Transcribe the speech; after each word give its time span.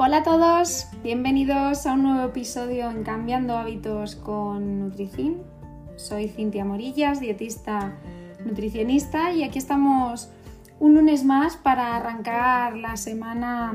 Hola 0.00 0.18
a 0.18 0.22
todos, 0.22 0.86
bienvenidos 1.02 1.84
a 1.84 1.94
un 1.94 2.04
nuevo 2.04 2.28
episodio 2.28 2.88
en 2.88 3.02
Cambiando 3.02 3.58
Hábitos 3.58 4.14
con 4.14 4.78
Nutricin. 4.78 5.38
Soy 5.96 6.28
Cintia 6.28 6.64
Morillas, 6.64 7.18
dietista 7.18 7.98
nutricionista 8.44 9.32
y 9.32 9.42
aquí 9.42 9.58
estamos 9.58 10.30
un 10.78 10.94
lunes 10.94 11.24
más 11.24 11.56
para 11.56 11.96
arrancar 11.96 12.76
la 12.76 12.96
semana 12.96 13.74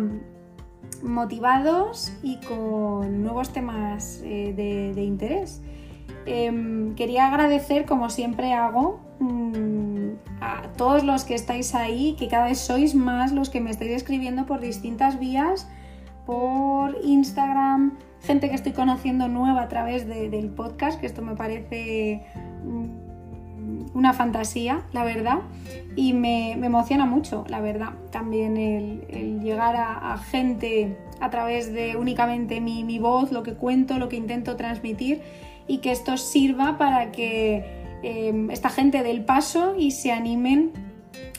motivados 1.04 2.14
y 2.24 2.38
con 2.38 3.22
nuevos 3.22 3.52
temas 3.52 4.22
eh, 4.24 4.54
de, 4.96 5.04
interés. 5.04 5.62
Em, 6.26 6.96
quería 6.96 7.28
agradecer, 7.28 7.86
como 7.86 8.10
siempre 8.10 8.54
hago, 8.54 9.02
mm, 9.20 10.12
a 10.40 10.72
todos 10.78 11.04
los 11.04 11.26
que 11.26 11.36
estáis 11.36 11.76
ahí, 11.76 12.16
que 12.18 12.30
cada 12.30 12.46
vez 12.46 12.60
sois 12.60 12.96
más 12.96 13.34
los 13.34 13.50
que 13.50 13.60
me 13.60 13.72
estáis 13.72 13.92
escribiendo 13.92 14.46
por 14.46 14.62
distintas 14.62 15.20
vías 15.20 15.68
por 16.26 16.98
Instagram, 17.04 17.94
gente 18.22 18.50
que 18.50 18.56
estoy 18.56 18.72
conociendo 18.72 19.28
nueva 19.28 19.64
a 19.64 19.68
través 19.68 20.08
del 20.08 20.50
podcast, 20.50 21.00
que 21.00 21.06
esto 21.06 21.22
me 21.22 21.36
parece 21.36 22.24
mm, 22.64 23.04
una 23.94 24.14
fantasía, 24.14 24.84
la 24.94 25.04
verdad, 25.04 25.40
y 25.96 26.14
me, 26.14 26.54
emociona 26.54 27.06
mucho, 27.06 27.46
la 27.48 27.62
verdad, 27.62 27.90
también 28.12 28.58
el, 28.58 29.42
llegar 29.42 29.76
a, 29.76 30.18
gente 30.18 30.98
a 31.20 31.30
través 31.30 31.74
de 31.74 31.96
únicamente 31.96 32.62
mi, 32.62 33.00
voz, 33.00 33.32
lo 33.32 33.44
que 33.44 33.54
cuento, 33.54 34.00
lo 34.00 34.10
que 34.10 34.16
intento 34.16 34.56
transmitir, 34.56 35.22
y 35.68 35.78
que 35.78 35.92
esto 35.92 36.18
sirva 36.18 36.78
para 36.78 37.12
que 37.12 37.64
em, 38.04 38.52
esta 38.52 38.70
gente 38.70 39.04
del 39.04 39.24
paso 39.24 39.76
y 39.78 39.92
se 39.92 40.12
animen 40.12 40.72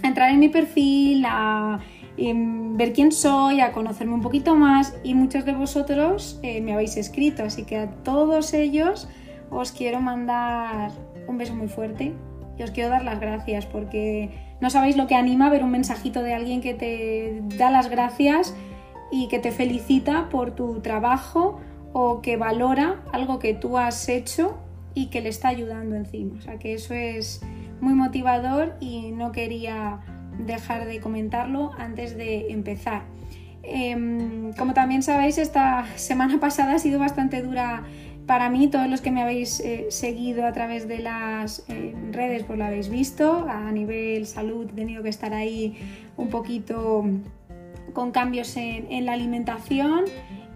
a 0.02 0.08
entrar 0.08 0.30
en 0.30 0.38
mi 0.38 0.48
perfil, 0.48 1.24
a 1.26 1.80
ver 2.16 2.92
quién 2.92 3.12
soy, 3.12 3.60
a 3.60 3.72
conocerme 3.72 4.14
un 4.14 4.20
poquito 4.20 4.54
más 4.54 4.94
y 5.02 5.14
muchos 5.14 5.44
de 5.44 5.52
vosotros 5.52 6.38
eh, 6.42 6.60
me 6.60 6.72
habéis 6.72 6.96
escrito, 6.96 7.42
así 7.44 7.64
que 7.64 7.76
a 7.76 7.90
todos 7.90 8.54
ellos 8.54 9.08
os 9.50 9.72
quiero 9.72 10.00
mandar 10.00 10.90
un 11.26 11.38
beso 11.38 11.54
muy 11.54 11.68
fuerte 11.68 12.12
y 12.58 12.62
os 12.62 12.70
quiero 12.70 12.90
dar 12.90 13.04
las 13.04 13.20
gracias 13.20 13.66
porque 13.66 14.30
no 14.60 14.70
sabéis 14.70 14.96
lo 14.96 15.06
que 15.06 15.14
anima 15.14 15.50
ver 15.50 15.64
un 15.64 15.70
mensajito 15.70 16.22
de 16.22 16.34
alguien 16.34 16.60
que 16.60 16.74
te 16.74 17.42
da 17.56 17.70
las 17.70 17.90
gracias 17.90 18.54
y 19.10 19.28
que 19.28 19.38
te 19.38 19.50
felicita 19.50 20.28
por 20.28 20.52
tu 20.52 20.80
trabajo 20.80 21.60
o 21.92 22.20
que 22.20 22.36
valora 22.36 23.02
algo 23.12 23.38
que 23.38 23.54
tú 23.54 23.78
has 23.78 24.08
hecho 24.08 24.58
y 24.94 25.06
que 25.06 25.20
le 25.20 25.28
está 25.28 25.48
ayudando 25.48 25.96
encima. 25.96 26.38
O 26.38 26.40
sea 26.40 26.58
que 26.58 26.74
eso 26.74 26.94
es 26.94 27.42
muy 27.80 27.94
motivador 27.94 28.74
y 28.80 29.10
no 29.12 29.32
quería 29.32 30.00
dejar 30.38 30.86
de 30.86 31.00
comentarlo 31.00 31.72
antes 31.78 32.16
de 32.16 32.50
empezar. 32.50 33.02
Em, 33.62 34.52
como 34.54 34.74
también 34.74 35.02
sabéis, 35.02 35.38
esta 35.38 35.86
semana 35.96 36.38
pasada 36.40 36.74
ha 36.74 36.78
sido 36.78 36.98
bastante 36.98 37.42
dura 37.42 37.84
para 38.26 38.50
mí. 38.50 38.68
Todos 38.68 38.88
los 38.88 39.00
que 39.00 39.10
me 39.10 39.22
habéis 39.22 39.60
eh, 39.60 39.86
seguido 39.90 40.46
a 40.46 40.52
través 40.52 40.88
de 40.88 40.98
las 40.98 41.64
eh, 41.68 41.94
redes 42.12 42.44
pues 42.44 42.58
lo 42.58 42.64
habéis 42.64 42.88
visto. 42.88 43.46
A 43.48 43.70
nivel 43.72 44.26
salud 44.26 44.68
he 44.70 44.74
tenido 44.74 45.02
que 45.02 45.08
estar 45.08 45.32
ahí 45.34 45.76
un 46.16 46.28
poquito 46.28 47.04
con 47.92 48.10
cambios 48.10 48.56
en, 48.56 49.06
la 49.06 49.12
alimentación 49.12 50.04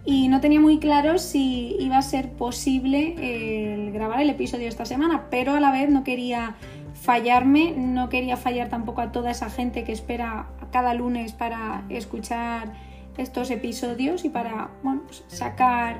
y 0.04 0.28
no 0.28 0.40
tenía 0.40 0.60
muy 0.60 0.78
claro 0.78 1.18
si 1.18 1.76
iba 1.78 1.98
a 1.98 2.02
ser 2.02 2.30
posible 2.30 3.14
eh, 3.18 3.90
grabar 3.92 4.20
el 4.20 4.30
episodio 4.30 4.66
esta 4.66 4.84
semana, 4.84 5.26
pero 5.30 5.54
a 5.54 5.60
la 5.60 5.70
vez 5.70 5.88
no 5.90 6.02
quería 6.02 6.56
fallarme, 7.00 7.74
no 7.76 8.08
quería 8.08 8.36
fallar 8.36 8.68
tampoco 8.68 9.00
a 9.00 9.12
toda 9.12 9.30
esa 9.30 9.50
gente 9.50 9.84
que 9.84 9.92
espera 9.92 10.48
cada 10.72 10.94
lunes 10.94 11.32
para 11.32 11.84
escuchar 11.88 12.72
estos 13.16 13.50
episodios 13.50 14.24
y 14.24 14.28
para 14.28 14.70
pues, 14.82 15.24
sacar 15.28 15.96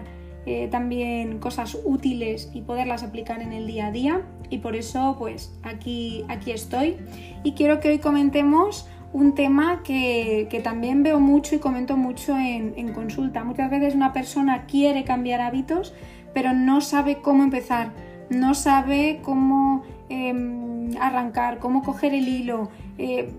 eh, 0.47 0.69
también 0.71 1.39
cosas 1.39 1.78
útiles 1.84 2.50
y 2.55 2.62
poderlas 2.62 3.03
aplicar 3.03 3.43
en 3.43 3.53
el 3.53 3.67
día 3.67 3.89
a 3.89 3.91
día. 3.93 4.22
Y 4.50 4.59
por 4.59 4.77
eso 4.77 5.17
pues 5.19 5.59
aquí, 5.62 6.25
aquí 6.28 6.53
estoy. 6.53 6.97
Y 7.43 7.53
quiero 7.53 7.81
que 7.81 7.89
hoy 7.89 7.99
comentemos 7.99 8.89
un 9.12 9.34
tema 9.34 9.83
que, 9.83 10.61
también 10.62 11.03
veo 11.03 11.19
mucho 11.19 11.55
y 11.55 11.59
comento 11.59 11.97
mucho 11.97 12.37
en 12.39 12.93
consulta. 12.93 13.45
Muchas 13.45 13.71
veces 13.71 13.95
una 13.95 14.12
persona 14.12 14.67
quiere 14.67 15.05
cambiar 15.05 15.41
hábitos 15.41 15.95
pero 16.39 16.53
no 16.53 16.81
sabe 16.81 17.21
cómo 17.21 17.43
empezar, 17.43 17.91
no 18.31 18.55
sabe 18.55 19.21
cómo 19.22 19.83
Em, 20.09 20.97
arrancar, 21.01 21.59
cómo 21.59 21.83
coger 21.83 22.15
el 22.15 22.29
hilo, 22.29 22.71
eh, 22.97 23.31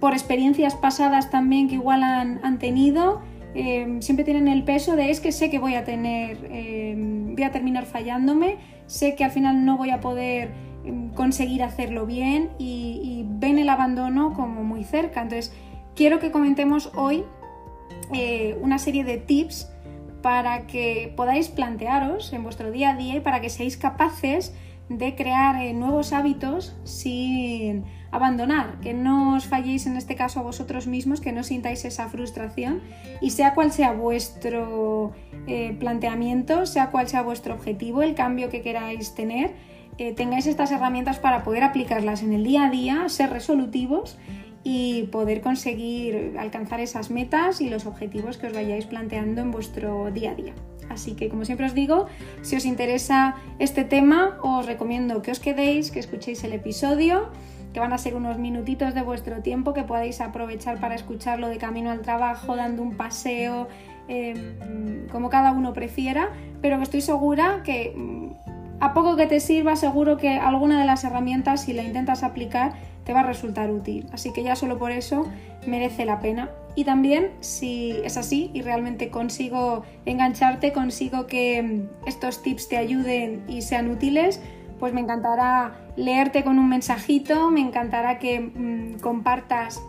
por 0.00 0.12
experiencias 0.12 0.74
pasadas 0.74 1.30
también 1.30 1.68
que 1.68 1.74
igual 1.74 2.02
han, 2.02 2.58
tenido, 2.58 3.20
em, 3.54 4.00
siempre 4.00 4.24
tienen 4.24 4.48
el 4.48 4.62
peso 4.62 4.96
de 4.96 5.10
es 5.10 5.20
que 5.20 5.32
sé 5.32 5.50
que 5.50 5.58
voy 5.58 5.74
a 5.74 5.84
tener, 5.84 6.48
em, 6.50 7.34
voy 7.34 7.42
a 7.42 7.50
terminar 7.50 7.84
fallándome, 7.84 8.56
sé 8.86 9.16
que 9.16 9.24
al 9.24 9.32
final 9.32 9.64
no 9.64 9.76
voy 9.76 9.90
a 9.90 10.00
poder 10.00 10.50
conseguir 11.14 11.62
hacerlo 11.62 12.06
bien 12.06 12.50
y, 12.58 13.26
ven 13.40 13.58
el 13.58 13.68
abandono 13.68 14.32
como 14.34 14.64
muy 14.64 14.82
cerca. 14.82 15.22
Entonces, 15.22 15.52
quiero 15.94 16.18
que 16.18 16.32
comentemos 16.32 16.90
hoy 16.96 17.22
eh, 18.12 18.58
una 18.60 18.78
serie 18.78 19.04
de 19.04 19.18
tips 19.18 19.70
para 20.22 20.66
que 20.66 21.12
podáis 21.16 21.48
plantearos 21.48 22.32
en 22.32 22.42
vuestro 22.42 22.72
día 22.72 22.90
a 22.90 22.96
día 22.96 23.16
y 23.16 23.20
para 23.20 23.40
que 23.40 23.48
seáis 23.48 23.76
capaces 23.76 24.54
crear 25.16 25.62
eh, 25.62 25.74
nuevos 25.74 26.12
hábitos 26.12 26.74
sin 26.84 27.84
abandonar, 28.10 28.80
que 28.80 28.94
no 28.94 29.36
os 29.36 29.46
falléis 29.46 29.86
en 29.86 29.96
este 29.96 30.16
caso 30.16 30.40
a 30.40 30.42
vosotros 30.42 30.86
mismos, 30.86 31.20
que 31.20 31.32
no 31.32 31.42
sintáis 31.42 31.84
esa 31.84 32.08
frustración 32.08 32.80
y 33.20 33.30
sea 33.30 33.54
cual 33.54 33.70
sea 33.70 33.92
vuestro 33.92 35.12
eh, 35.46 35.76
planteamiento, 35.78 36.64
sea 36.64 36.90
cual 36.90 37.08
sea 37.08 37.22
vuestro 37.22 37.54
objetivo, 37.54 38.02
el 38.02 38.14
cambio 38.14 38.48
que 38.48 38.62
queráis 38.62 39.14
tener, 39.14 39.52
eh, 39.98 40.14
tengáis 40.14 40.46
estas 40.46 40.72
herramientas 40.72 41.18
para 41.18 41.44
poder 41.44 41.64
aplicarlas 41.64 42.22
en 42.22 42.32
el 42.32 42.44
día 42.44 42.66
a 42.66 42.70
día, 42.70 43.08
ser 43.08 43.30
resolutivos 43.30 44.16
y 44.64 45.04
poder 45.04 45.42
conseguir 45.42 46.36
alcanzar 46.38 46.80
esas 46.80 47.10
metas 47.10 47.60
y 47.60 47.68
los 47.68 47.84
objetivos 47.84 48.38
que 48.38 48.46
os 48.46 48.54
vayáis 48.54 48.86
planteando 48.86 49.42
en 49.42 49.50
vuestro 49.50 50.10
día 50.10 50.30
a 50.30 50.34
día. 50.34 50.54
Así 50.88 51.14
que, 51.14 51.28
como 51.28 51.44
siempre 51.44 51.66
os 51.66 51.74
digo, 51.74 52.06
si 52.42 52.56
os 52.56 52.64
interesa 52.64 53.36
este 53.58 53.84
tema, 53.84 54.38
os 54.42 54.66
recomiendo 54.66 55.22
que 55.22 55.30
os 55.30 55.40
quedéis, 55.40 55.90
que 55.90 56.00
escuchéis 56.00 56.42
el 56.44 56.52
episodio, 56.52 57.28
que 57.72 57.80
van 57.80 57.92
a 57.92 57.98
ser 57.98 58.14
unos 58.14 58.38
minutitos 58.38 58.94
de 58.94 59.02
vuestro 59.02 59.42
tiempo 59.42 59.74
que 59.74 59.82
podáis 59.82 60.20
aprovechar 60.20 60.80
para 60.80 60.94
escucharlo 60.94 61.48
de 61.48 61.58
camino 61.58 61.90
al 61.90 62.00
trabajo, 62.00 62.56
dando 62.56 62.82
un 62.82 62.96
paseo, 62.96 63.68
em, 64.08 65.06
como 65.12 65.28
cada 65.28 65.52
uno 65.52 65.72
prefiera, 65.74 66.30
pero 66.62 66.80
estoy 66.82 67.02
segura 67.02 67.62
que 67.64 67.92
mm, 67.94 68.28
a 68.80 68.94
poco 68.94 69.16
que 69.16 69.26
te 69.26 69.40
sirva, 69.40 69.76
seguro 69.76 70.16
que 70.16 70.38
alguna 70.38 70.80
de 70.80 70.86
las 70.86 71.04
herramientas, 71.04 71.62
si 71.62 71.72
la 71.72 71.82
intentas 71.82 72.22
aplicar, 72.22 72.72
te 73.04 73.12
va 73.12 73.20
a 73.20 73.24
resultar 73.24 73.70
útil. 73.70 74.06
Así 74.12 74.32
que 74.32 74.42
ya 74.42 74.54
solo 74.54 74.78
por 74.78 74.92
eso 74.92 75.26
merece 75.66 76.04
la 76.04 76.20
pena. 76.20 76.50
Y 76.78 76.84
también 76.84 77.32
si 77.40 77.90
es 78.04 78.16
así 78.16 78.52
y 78.54 78.62
realmente 78.62 79.10
consigo 79.10 79.82
engancharte, 80.06 80.72
consigo 80.72 81.26
que 81.26 81.60
mm, 81.60 82.06
estos 82.06 82.40
tips 82.40 82.68
te 82.68 82.76
ayuden 82.76 83.42
y 83.48 83.62
sean 83.62 83.90
útiles, 83.90 84.40
pues 84.78 84.94
me 84.94 85.00
encantará 85.00 85.76
leerte 85.96 86.44
con 86.44 86.56
un 86.56 86.68
mensajito, 86.68 87.50
me 87.50 87.62
encantará 87.62 88.20
que 88.20 88.38
mm, 88.38 89.00
compartas 89.00 89.82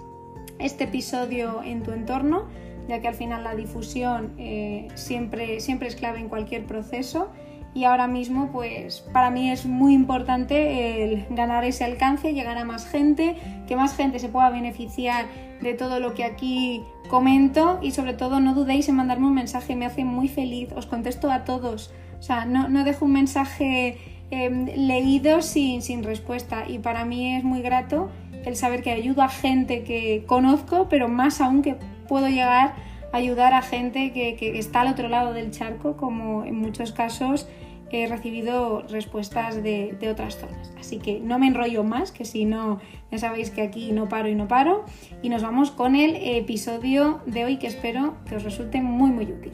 este 0.58 0.86
episodio 0.86 1.62
en 1.64 1.84
tu 1.84 1.92
entorno, 1.92 2.48
ya 2.88 3.00
que 3.02 3.08
al 3.08 3.14
final 3.14 3.44
la 3.44 3.54
difusión 3.54 4.34
eh, 4.40 4.88
siempre, 4.96 5.60
siempre 5.60 5.90
es 5.90 5.96
clave 5.96 6.18
en 6.18 6.28
cualquier 6.28 6.66
proceso 6.66 7.30
y 7.74 7.84
ahora 7.84 8.08
mismo 8.08 8.50
pues 8.52 9.02
para 9.14 9.30
mí 9.30 9.52
es 9.52 9.66
muy 9.66 9.94
importante 9.94 11.04
el 11.04 11.26
ganar 11.30 11.64
ese 11.64 11.84
alcance, 11.84 12.34
llegar 12.34 12.58
a 12.58 12.66
más 12.66 12.88
gente, 12.88 13.36
que 13.68 13.76
más 13.76 13.96
gente 13.96 14.20
se 14.20 14.30
pueda 14.30 14.50
beneficiar 14.50 15.26
de 15.62 15.74
todo 15.74 16.00
lo 16.00 16.14
que 16.14 16.24
aquí 16.24 16.84
comento 17.10 17.80
y 17.82 17.92
sobre 17.92 18.14
todo 18.14 18.40
no 18.40 18.54
dudéis 18.54 18.90
en 18.90 18.96
mandarme 18.96 19.28
un 19.28 19.34
mensaje, 19.34 19.76
me 19.76 19.86
hace 19.86 20.04
muy 20.04 20.28
feliz, 20.28 20.70
os 20.76 20.86
contesto 20.86 21.32
a 21.32 21.44
todos, 21.44 21.92
o 22.20 22.24
sea, 22.24 22.46
no, 22.46 22.70
no 22.70 22.84
dejo 22.84 23.06
un 23.06 23.14
mensaje 23.14 23.98
em, 24.32 24.66
leído 24.66 25.42
sin, 25.42 25.82
sin 25.82 26.04
respuesta 26.04 26.66
y 26.68 26.80
para 26.80 27.06
mí 27.06 27.36
es 27.36 27.44
muy 27.44 27.62
grato 27.62 28.10
el 28.46 28.56
saber 28.56 28.82
que 28.82 28.92
ayudo 28.92 29.22
a 29.22 29.30
gente 29.30 29.84
que 29.84 30.24
conozco, 30.26 30.88
pero 30.90 31.08
más 31.08 31.42
aún 31.42 31.62
que 31.62 31.76
puedo 32.08 32.28
llegar 32.28 32.74
ayudar 33.12 33.54
a 33.54 33.62
gente 33.62 34.12
que, 34.12 34.60
está 34.60 34.82
al 34.82 34.90
otro 34.90 35.10
lado 35.10 35.34
del 35.34 35.52
charco, 35.52 35.98
como 35.98 36.44
en 36.46 36.56
muchos 36.56 36.92
casos 36.92 37.48
he 37.92 38.06
recibido 38.08 38.84
respuestas 38.84 39.64
de, 39.64 39.98
otras 40.12 40.38
zonas. 40.38 40.72
Así 40.80 41.00
que 41.00 41.20
no 41.20 41.40
me 41.40 41.48
enrollo 41.48 41.84
más, 41.84 42.12
que 42.12 42.24
si 42.24 42.46
no, 42.46 42.80
ya 43.12 43.18
sabéis 43.18 43.50
que 43.50 43.62
aquí 43.62 43.92
no 43.92 44.08
paro 44.08 44.30
y 44.30 44.36
no 44.36 44.48
paro. 44.48 44.86
Y 45.22 45.30
nos 45.30 45.42
vamos 45.42 45.72
con 45.72 45.96
el 45.96 46.16
episodio 46.16 47.22
de 47.26 47.46
hoy 47.46 47.58
que 47.58 47.68
espero 47.68 48.16
que 48.28 48.36
os 48.36 48.44
resulte 48.44 48.82
muy 48.82 49.10
muy 49.10 49.26
útil. 49.26 49.54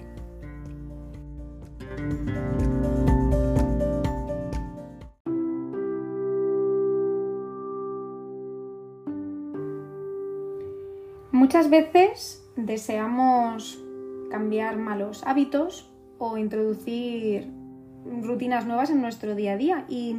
Muchas 11.31 11.69
veces 11.69 12.44
deseamos 12.55 13.81
cambiar 14.29 14.77
malos 14.77 15.23
hábitos 15.25 15.91
o 16.17 16.37
introducir 16.37 17.49
rutinas 18.21 18.65
nuevas 18.65 18.89
en 18.89 19.01
nuestro 19.01 19.35
día 19.35 19.53
a 19.53 19.57
día. 19.57 19.85
Y 19.89 20.17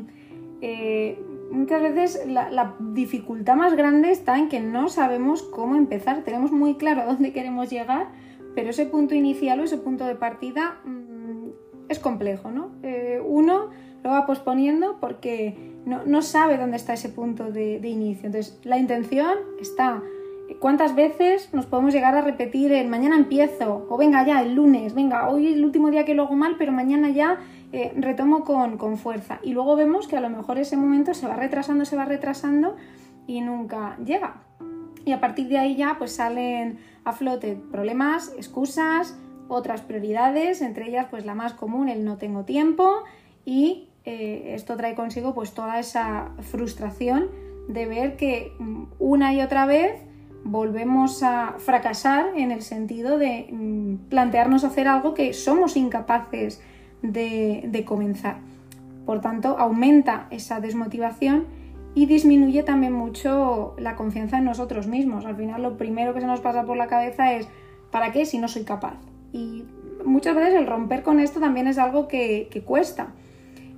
eh, 0.61 1.19
muchas 1.51 1.83
veces 1.83 2.27
la, 2.27 2.75
dificultad 2.81 3.57
más 3.57 3.75
grande 3.75 4.11
está 4.11 4.39
en 4.39 4.49
que 4.49 4.61
no 4.61 4.89
sabemos 4.89 5.43
cómo 5.43 5.77
empezar. 5.77 6.23
Tenemos 6.23 6.53
muy 6.53 6.75
claro 6.75 7.03
a 7.03 7.07
dónde 7.07 7.33
queremos 7.33 7.71
llegar, 7.71 8.09
pero 8.55 8.71
ese 8.71 8.87
punto 8.87 9.15
inicial 9.15 9.61
o 9.61 9.65
ese 9.65 9.79
punto 9.79 10.05
de 10.05 10.15
partida 10.15 10.81
mm, 10.85 11.49
es 11.89 11.99
complejo, 11.99 12.51
¿no? 12.51 12.71
Eh, 12.83 13.23
uno 13.25 13.71
lo 14.03 14.11
va 14.11 14.27
posponiendo 14.27 14.99
porque 15.01 15.75
no, 15.85 16.23
sabe 16.23 16.59
dónde 16.59 16.77
está 16.77 16.95
ese 16.95 17.09
punto 17.09 17.51
de, 17.51 17.81
de 17.81 17.89
inicio. 17.89 18.27
Entonces, 18.27 18.61
la 18.65 18.79
intención 18.79 19.37
está 19.61 20.03
¿Cuántas 20.61 20.95
veces 20.95 21.53
nos 21.53 21.67
podemos 21.67 21.93
llegar 21.93 22.15
a 22.15 22.23
repetir 22.23 22.73
el 22.73 22.89
mañana 22.89 23.17
empiezo? 23.17 23.87
O 23.91 23.99
venga 23.99 24.25
ya, 24.27 24.41
el 24.41 24.55
lunes, 24.55 24.95
venga, 24.95 25.29
hoy 25.29 25.49
es 25.49 25.55
el 25.55 25.65
último 25.65 25.91
día 25.91 26.05
que 26.05 26.15
lo 26.15 26.25
hago 26.25 26.35
mal, 26.35 26.57
pero 26.59 26.73
mañana 26.73 27.11
ya 27.11 27.39
eh, 27.73 27.93
retomo 27.97 28.43
con, 28.43 28.97
fuerza. 28.97 29.39
Y 29.43 29.53
luego 29.53 29.77
vemos 29.77 30.09
que 30.09 30.17
a 30.17 30.21
lo 30.21 30.31
mejor 30.31 30.59
ese 30.59 30.77
momento 30.77 31.13
se 31.13 31.27
va 31.27 31.37
retrasando, 31.37 31.85
se 31.85 31.97
va 31.97 32.07
retrasando 32.07 32.77
y 33.27 33.43
nunca 33.43 33.99
llega. 34.05 34.43
Y 35.05 35.13
a 35.13 35.21
partir 35.21 35.49
de 35.49 35.59
ahí 35.59 35.77
ya 35.77 35.97
pues 35.99 36.13
salen 36.13 36.79
a 37.05 37.13
flote 37.13 37.59
problemas, 37.71 38.33
excusas, 38.37 39.19
otras 39.49 39.83
prioridades, 39.83 40.63
entre 40.63 40.89
ellas 40.89 41.07
pues 41.11 41.27
la 41.27 41.35
más 41.35 41.53
común, 41.53 41.89
el 41.89 42.05
no 42.05 42.17
tengo 42.17 42.45
tiempo 42.45 43.05
y 43.45 43.91
eh, 44.05 44.55
esto 44.55 44.77
trae 44.77 44.95
consigo 44.95 45.35
pues 45.35 45.53
toda 45.53 45.79
esa 45.79 46.31
frustración 46.41 47.29
de 47.69 47.87
ver 47.87 48.17
que 48.17 48.53
mm, 48.59 48.85
una 48.99 49.35
y 49.35 49.43
otra 49.43 49.67
vez 49.67 50.06
volvemos 50.47 51.23
a 51.23 51.55
fracasar 51.59 52.27
en 52.37 52.53
el 52.53 52.63
sentido 52.63 53.19
de 53.19 53.49
mm, 53.51 54.09
plantearnos 54.09 54.65
hacer 54.65 54.87
algo 54.87 55.13
que 55.13 55.33
somos 55.33 55.77
incapaces 55.77 56.63
de, 57.03 57.85
comenzar. 57.87 58.37
Por 59.05 59.21
tanto, 59.21 59.57
aumenta 59.59 60.27
esa 60.31 60.61
desmotivación 60.61 61.47
y 61.95 62.07
disminuye 62.07 62.63
también 62.63 62.93
mucho 62.93 63.75
la 63.79 63.97
confianza 63.97 64.39
en 64.39 64.45
nosotros 64.45 64.87
mismos. 64.87 65.25
Al 65.25 65.37
final 65.37 65.63
lo 65.63 65.77
primero 65.77 66.15
que 66.15 66.21
se 66.21 66.27
nos 66.27 66.41
pasa 66.41 66.65
por 66.65 66.77
la 66.77 66.87
cabeza 66.87 67.33
es 67.33 67.49
¿para 67.91 68.13
qué 68.13 68.27
si 68.27 68.39
no 68.39 68.49
soy 68.49 68.65
capaz? 68.65 68.97
Y 69.33 69.65
muchas 70.05 70.37
veces 70.37 70.55
el 70.55 70.67
romper 70.67 71.03
con 71.03 71.21
esto 71.21 71.41
también 71.41 71.67
es 71.67 71.79
algo 71.79 72.09
que, 72.09 72.49
cuesta. 72.65 73.09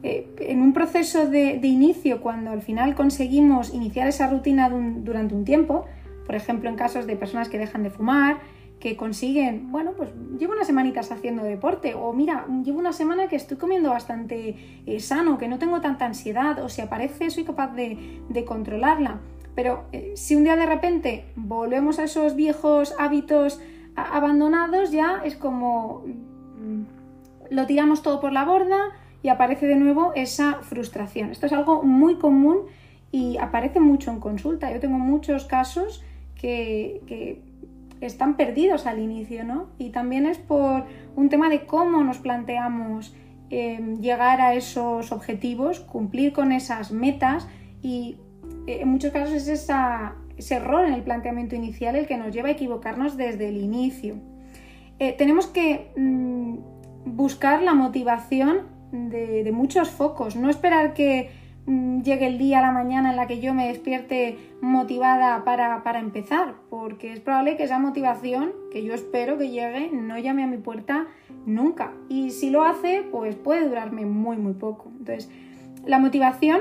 Eh, 0.03 0.29
en 0.41 0.63
un 0.63 0.73
proceso 0.73 1.27
de, 1.27 1.57
inicio, 1.63 2.21
cuando 2.21 2.51
al 2.51 2.63
final 2.63 2.95
conseguimos 2.95 3.75
iniciar 3.75 4.09
esa 4.09 4.29
rutina 4.29 4.71
durante 4.71 5.35
un 5.35 5.45
tiempo, 5.45 5.87
por 6.29 6.35
ejemplo, 6.35 6.69
en 6.69 6.77
casos 6.77 7.07
de 7.07 7.17
personas 7.17 7.49
que 7.49 7.57
dejan 7.57 7.83
de 7.83 7.89
fumar, 7.89 8.41
que 8.81 8.99
consiguen, 8.99 9.73
bueno, 9.73 9.93
pues 9.97 10.11
llevo 10.39 10.53
unas 10.53 10.67
semanitas 10.67 11.11
haciendo 11.11 11.43
deporte, 11.43 11.95
o 11.95 12.13
mira, 12.13 12.45
llevo 12.63 12.81
una 12.81 12.93
semana 12.93 13.29
que 13.29 13.37
estoy 13.37 13.57
comiendo 13.57 13.89
bastante 13.89 14.83
eh, 14.85 15.01
sano, 15.01 15.39
que 15.39 15.49
no 15.49 15.59
tengo 15.59 15.81
tanta 15.81 16.05
ansiedad, 16.05 16.63
o 16.63 16.69
si 16.69 16.83
aparece 16.83 17.31
soy 17.31 17.45
capaz 17.45 17.69
de, 17.75 18.45
controlarla. 18.47 19.21
Pero 19.55 19.85
eh, 19.93 20.13
si 20.17 20.37
un 20.37 20.45
día 20.45 20.55
de 20.57 20.67
repente 20.67 21.25
volvemos 21.35 21.99
a 21.99 22.05
esos 22.05 22.37
viejos 22.37 22.95
hábitos 22.99 23.59
abandonados, 23.97 24.93
ya 24.93 25.23
es 25.25 25.35
como 25.35 26.05
mm, 26.59 26.83
lo 27.55 27.65
tiramos 27.65 28.03
todo 28.03 28.21
por 28.21 28.33
la 28.33 28.45
borda 28.45 28.91
y 29.23 29.31
aparece 29.31 29.65
de 29.65 29.77
nuevo 29.77 30.13
esa 30.15 30.59
frustración. 30.61 31.31
Esto 31.31 31.47
es 31.47 31.55
algo 31.55 31.83
muy 31.85 32.17
común 32.17 32.67
y 33.11 33.39
aparece 33.39 33.81
mucho 33.81 34.11
en 34.11 34.21
consulta. 34.21 34.71
Yo 34.71 34.79
tengo 34.79 34.99
muchos 34.99 35.47
casos 35.47 36.05
que, 36.39 37.43
están 38.01 38.37
perdidos 38.37 38.87
al 38.87 39.01
inicio, 39.01 39.43
¿no? 39.43 39.71
Y 39.77 39.91
también 39.91 40.25
es 40.27 40.39
por 40.39 40.85
un 41.17 41.29
tema 41.29 41.49
de 41.49 41.67
cómo 41.67 42.05
nos 42.05 42.19
planteamos 42.19 43.13
em, 43.51 44.01
llegar 44.01 44.41
a 44.41 44.55
esos 44.55 45.11
objetivos, 45.11 45.81
cumplir 45.81 46.33
con 46.33 46.53
esas 46.53 46.93
metas 46.93 47.49
y 47.83 48.19
eh, 48.69 48.83
en 48.83 48.89
muchos 48.89 49.11
casos 49.11 49.35
es 49.35 49.49
ese 49.49 50.55
error 50.55 50.87
en 50.87 50.95
el 50.95 51.03
planteamiento 51.03 51.57
inicial 51.57 51.97
el 51.97 52.07
que 52.07 52.17
nos 52.17 52.33
lleva 52.33 52.51
a 52.51 52.53
equivocarnos 52.53 53.17
desde 53.17 53.49
el 53.49 53.57
inicio. 53.57 54.15
Eh, 55.01 55.15
tenemos 55.19 55.49
que 55.49 55.91
mm, 55.97 56.59
buscar 57.17 57.63
la 57.63 57.75
motivación 57.75 58.79
de 58.93 59.51
muchos 59.53 59.91
focos, 59.91 60.35
no 60.37 60.49
esperar 60.49 60.95
que 60.95 61.31
llegue 62.03 62.27
el 62.27 62.39
día 62.39 62.63
la 62.63 62.73
mañana 62.73 63.11
en 63.11 63.17
la 63.17 63.27
que 63.27 63.41
yo 63.41 63.53
me 63.53 63.69
despierte 63.69 64.39
motivada 64.61 65.45
para, 65.45 65.99
empezar, 65.99 66.55
porque 66.71 67.13
es 67.13 67.21
probable 67.21 67.57
que 67.57 67.65
esa 67.65 67.79
motivación, 67.79 68.53
que 68.73 68.83
yo 68.83 68.95
espero 68.95 69.37
que 69.37 69.51
llegue, 69.51 69.91
no 69.93 70.19
llame 70.19 70.45
a 70.45 70.47
mi 70.47 70.57
puerta 70.57 71.07
nunca. 71.45 71.93
Y 72.09 72.31
si 72.31 72.51
lo 72.51 72.65
hace, 72.65 73.07
pues 73.11 73.35
puede 73.37 73.69
durarme 73.69 74.07
muy, 74.07 74.39
muy 74.39 74.55
poco. 74.55 74.91
Entonces, 74.99 75.31
la 75.85 75.99
motivación 75.99 76.61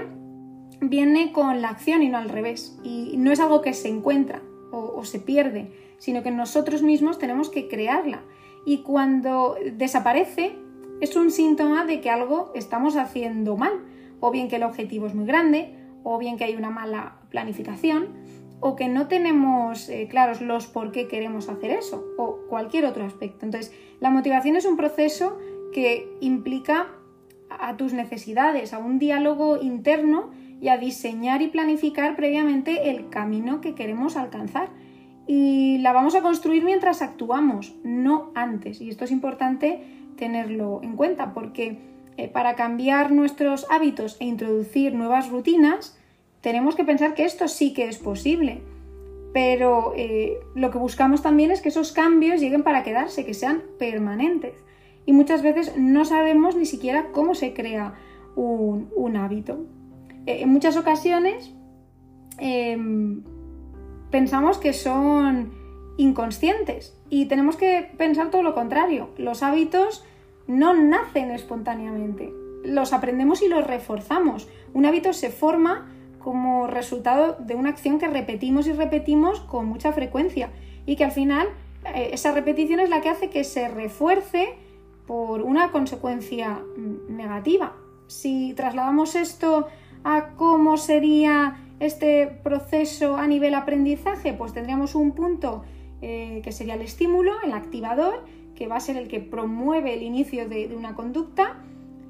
viene 0.82 1.32
con 1.32 1.62
la 1.62 1.70
acción 1.70 2.04
y 2.04 2.10
no 2.10 2.18
al 2.18 2.30
revés. 2.30 2.78
Y 2.84 3.16
no 3.18 3.32
es 3.32 3.40
algo 3.40 3.62
que 3.62 3.74
se 3.74 3.88
encuentra 3.88 4.42
o 4.72 5.04
se 5.06 5.20
pierde, 5.20 5.72
sino 5.98 6.22
que 6.22 6.32
nosotros 6.32 6.84
mismos 6.84 7.18
tenemos 7.18 7.50
que 7.50 7.68
crearla. 7.68 8.22
Y 8.66 8.80
cuando 8.80 9.56
desaparece, 9.74 10.58
es 11.00 11.16
un 11.16 11.32
síntoma 11.32 11.86
de 11.86 12.02
que 12.02 12.10
algo 12.10 12.52
estamos 12.54 12.98
haciendo 12.98 13.56
mal 13.56 13.72
o 14.20 14.32
bien 14.32 14.48
que 14.48 14.58
el 14.58 14.64
objetivo 14.64 15.08
es 15.08 15.16
muy 15.16 15.26
grande, 15.26 15.74
o 16.04 16.18
bien 16.18 16.38
que 16.38 16.46
hay 16.46 16.56
una 16.56 16.70
mala 16.70 17.18
planificación, 17.30 18.08
o 18.60 18.76
que 18.76 18.88
no 18.88 19.08
tenemos 19.08 19.90
eh, 19.90 20.08
claros 20.10 20.42
los 20.42 20.68
por 20.68 20.92
qué 20.92 21.08
queremos 21.08 21.50
hacer 21.50 21.72
eso, 21.72 22.06
o 22.18 22.40
cualquier 22.50 22.86
otro 22.86 23.04
aspecto. 23.04 23.46
Entonces, 23.46 23.74
la 24.00 24.10
motivación 24.10 24.56
es 24.56 24.66
un 24.66 24.78
proceso 24.78 25.38
que 25.74 26.08
implica 26.22 26.88
a 27.50 27.78
tus 27.78 27.94
necesidades, 27.94 28.74
a 28.74 28.80
un 28.80 29.00
diálogo 29.00 29.62
interno 29.62 30.30
y 30.60 30.70
a 30.70 30.78
diseñar 30.78 31.42
y 31.42 31.48
planificar 31.48 32.16
previamente 32.16 32.90
el 32.90 33.10
camino 33.10 33.62
que 33.62 33.76
queremos 33.76 34.18
alcanzar. 34.18 34.70
Y 35.28 35.78
la 35.80 35.92
vamos 35.92 36.16
a 36.16 36.22
construir 36.22 36.64
mientras 36.64 37.02
actuamos, 37.02 37.76
no 37.84 38.32
antes. 38.34 38.82
Y 38.82 38.90
esto 38.90 39.06
es 39.06 39.12
importante 39.12 39.82
tenerlo 40.16 40.80
en 40.84 40.96
cuenta 40.96 41.34
porque 41.34 41.78
eh, 42.18 42.28
para 42.28 42.56
cambiar 42.56 43.12
nuestros 43.12 43.68
hábitos 43.70 44.18
e 44.20 44.26
introducir 44.26 44.94
nuevas 44.96 45.30
rutinas, 45.30 45.96
tenemos 46.42 46.76
que 46.76 46.84
pensar 46.84 47.14
que 47.14 47.26
esto 47.26 47.48
sí 47.48 47.74
que 47.74 47.88
es 47.88 47.98
posible. 47.98 48.62
Pero 49.34 49.94
eh, 49.96 50.40
lo 50.56 50.72
que 50.72 50.80
buscamos 50.80 51.22
también 51.22 51.52
es 51.52 51.62
que 51.62 51.70
esos 51.70 51.92
cambios 51.92 52.42
lleguen 52.42 52.64
para 52.64 52.84
quedarse, 52.84 53.24
que 53.24 53.36
sean 53.36 53.62
permanentes. 53.78 54.54
Y 55.06 55.14
muchas 55.14 55.44
veces 55.44 55.78
no 55.78 56.06
sabemos 56.06 56.56
ni 56.56 56.66
siquiera 56.66 57.12
cómo 57.12 57.36
se 57.36 57.54
crea 57.54 57.94
un, 58.36 59.16
hábito. 59.16 59.66
Eh, 60.26 60.42
en 60.42 60.50
muchas 60.50 60.76
ocasiones 60.76 61.54
em, 62.40 63.24
pensamos 64.10 64.58
que 64.58 64.74
son 64.74 65.54
inconscientes 65.98 66.98
y 67.10 67.26
tenemos 67.26 67.58
que 67.58 67.92
pensar 67.98 68.32
todo 68.32 68.42
lo 68.42 68.56
contrario. 68.56 69.10
Los 69.18 69.44
hábitos 69.44 70.04
no 70.48 70.74
nacen 70.74 71.32
espontáneamente. 71.32 72.34
Los 72.64 72.94
aprendemos 72.94 73.42
y 73.42 73.48
los 73.48 73.66
reforzamos. 73.66 74.48
Un 74.74 74.86
hábito 74.86 75.14
se 75.14 75.30
forma 75.30 75.92
como 76.20 76.68
resultado 76.68 77.38
de 77.40 77.56
una 77.56 77.70
acción 77.70 78.00
que 78.00 78.08
repetimos 78.08 78.68
y 78.68 78.74
repetimos 78.74 79.40
con 79.42 79.66
mucha 79.66 79.94
frecuencia 79.94 80.50
y 80.86 80.96
que 80.96 81.06
al 81.06 81.12
final 81.12 81.48
eh, 81.86 82.10
esa 82.14 82.32
repetición 82.32 82.80
es 82.80 82.90
la 82.90 83.02
que 83.02 83.10
hace 83.10 83.30
que 83.30 83.44
se 83.44 83.68
refuerce 83.68 84.56
por 85.06 85.42
una 85.42 85.72
consecuencia 85.72 86.60
mm, 86.78 87.16
negativa. 87.16 87.76
Si 88.08 88.54
trasladamos 88.54 89.16
esto 89.16 89.68
a 90.04 90.34
cómo 90.36 90.78
sería 90.78 91.58
este 91.80 92.28
proceso 92.28 93.18
a 93.18 93.28
nivel 93.28 93.54
aprendizaje, 93.54 94.34
pues 94.34 94.54
tendríamos 94.54 94.96
un 94.96 95.12
punto 95.12 95.64
eh, 96.02 96.42
que 96.44 96.52
sería 96.52 96.76
el 96.76 96.82
estímulo, 96.82 97.34
el 97.44 97.54
activador, 97.54 98.24
que 98.58 98.68
va 98.68 98.78
a 98.78 98.80
ser 98.80 98.98
el 98.98 99.08
que 99.08 99.20
promueve 99.20 99.94
el 99.94 100.02
inicio 100.02 100.50
de, 100.50 100.76
una 100.76 100.96
conducta, 100.96 101.58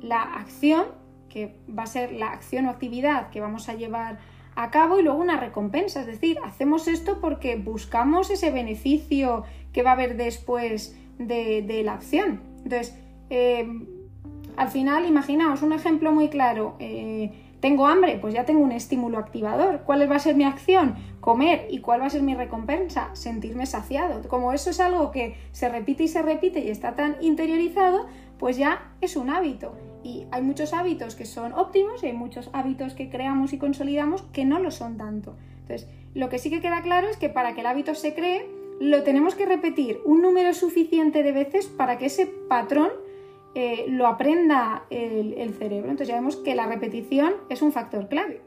la 0.02 0.22
acción, 0.22 0.86
que 1.28 1.58
va 1.78 1.84
a 1.84 1.88
ser 1.88 2.14
la 2.14 2.32
acción 2.32 2.66
o 2.66 2.70
actividad 2.70 3.30
que 3.30 3.42
vamos 3.42 3.68
a 3.68 3.74
llevar 3.74 4.20
a 4.56 4.72
cabo 4.72 4.98
y 4.98 5.04
luego 5.04 5.20
una 5.20 5.38
recompensa, 5.38 6.00
es 6.00 6.08
decir, 6.08 6.40
hacemos 6.44 6.88
esto 6.88 7.20
porque 7.20 7.58
buscamos 7.58 8.32
ese 8.32 8.50
beneficio 8.50 9.44
que 9.74 9.84
va 9.84 9.92
a 9.92 9.94
haber 9.94 10.16
después 10.16 10.98
de, 11.20 11.82
la 11.84 11.94
acción. 11.94 12.42
Entonces, 12.64 12.98
eh, 13.30 13.68
al 14.56 14.70
final, 14.70 15.06
imaginaos 15.06 15.62
un 15.62 15.74
ejemplo 15.74 16.14
muy 16.14 16.30
claro. 16.30 16.78
Eh, 16.80 17.32
tengo 17.68 17.86
hambre, 17.86 18.18
pues 18.22 18.34
ya 18.34 18.46
tengo 18.46 18.62
un 18.62 18.72
estímulo 18.72 19.18
activador. 19.18 19.82
¿Cuál 19.86 20.10
va 20.10 20.16
a 20.16 20.20
ser 20.20 20.36
mi 20.36 20.46
acción? 20.46 20.96
Comer. 21.20 21.68
¿Y 21.70 21.80
cuál 21.80 22.00
va 22.00 22.06
a 22.06 22.10
ser 22.10 22.24
mi 22.24 22.34
recompensa? 22.34 23.10
Sentirme 23.14 23.66
saciado. 23.66 24.26
Como 24.30 24.54
eso 24.54 24.70
es 24.70 24.80
algo 24.80 25.12
que 25.12 25.36
se 25.52 25.68
repite 25.68 26.04
y 26.04 26.08
se 26.08 26.22
repite 26.22 26.62
y 26.62 26.70
está 26.70 26.96
tan 26.96 27.18
interiorizado, 27.20 28.06
pues 28.40 28.56
ya 28.56 28.94
es 29.02 29.18
un 29.18 29.30
hábito. 29.30 29.76
Y 30.02 30.28
hay 30.32 30.44
muchos 30.44 30.72
hábitos 30.72 31.16
que 31.16 31.26
son 31.26 31.52
óptimos 31.52 32.02
y 32.04 32.06
hay 32.06 32.14
muchos 32.14 32.50
hábitos 32.54 32.94
que 32.94 33.10
creamos 33.10 33.52
y 33.52 33.58
consolidamos 33.58 34.22
que 34.32 34.46
no 34.46 34.60
lo 34.60 34.72
son 34.72 34.96
tanto. 34.96 35.36
Entonces, 35.60 35.90
lo 36.14 36.30
que 36.30 36.40
sí 36.40 36.50
que 36.50 36.62
queda 36.62 36.82
claro 36.82 37.10
es 37.10 37.18
que 37.18 37.28
para 37.28 37.54
que 37.54 37.60
el 37.60 37.68
hábito 37.68 37.96
se 37.96 38.14
cree, 38.14 38.48
lo 38.80 39.04
tenemos 39.04 39.36
que 39.36 39.46
repetir 39.46 40.00
un 40.06 40.22
número 40.22 40.54
suficiente 40.54 41.22
de 41.22 41.34
veces 41.34 41.66
para 41.66 41.98
que 41.98 42.06
ese 42.06 42.28
patrón 42.28 42.92
eh, 43.56 43.86
lo 43.88 44.08
aprenda 44.08 44.86
el, 44.90 45.54
cerebro. 45.54 45.90
Entonces 45.90 46.10
ya 46.10 46.16
vemos 46.16 46.36
que 46.38 46.56
la 46.56 46.68
repetición 46.68 47.36
es 47.50 47.62
un 47.62 47.72
factor 47.72 48.08
clave. 48.08 48.42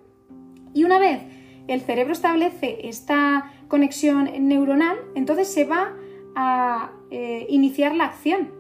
Y 0.75 0.85
una 0.85 0.99
vez 0.99 1.23
el 1.67 1.81
cerebro 1.81 2.13
establece 2.13 2.89
esta 2.89 3.53
conexión 3.69 4.31
neuronal, 4.49 4.99
entonces 5.15 5.49
se 5.49 5.65
va 5.65 5.95
a 6.35 6.93
eh, 7.11 7.47
iniciar 7.49 7.95
la 7.95 8.05
acción, 8.05 8.51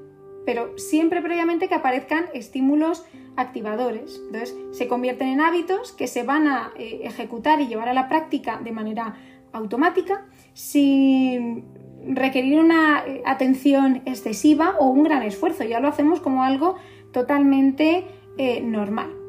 pero 0.44 0.76
siempre 0.76 1.23
previamente 1.23 1.68
que 1.68 1.75
aparezcan 1.75 2.26
estímulos 2.35 3.04
activadores. 3.37 4.20
Entonces 4.26 4.56
se 4.73 4.88
convierten 4.88 5.28
en 5.28 5.40
hábitos 5.40 5.92
que 5.92 6.06
se 6.06 6.23
van 6.23 6.49
a 6.49 6.73
eh, 6.76 7.00
ejecutar 7.04 7.61
y 7.61 7.68
llevar 7.68 7.88
a 7.88 7.94
la 7.94 8.09
práctica 8.09 8.61
de 8.62 8.73
manera 8.73 9.16
automática 9.52 10.26
sin 10.52 11.64
requerir 12.07 12.59
una 12.59 13.04
eh, 13.07 13.23
atención 13.26 14.02
excesiva 14.07 14.76
o 14.78 14.88
un 14.88 15.04
gran 15.04 15.23
esfuerzo. 15.23 15.64
Ya 15.64 15.80
lo 15.80 15.88
hacemos 15.88 16.21
como 16.21 16.42
algo 16.42 16.76
totalmente 17.12 18.04
normal. 18.62 19.21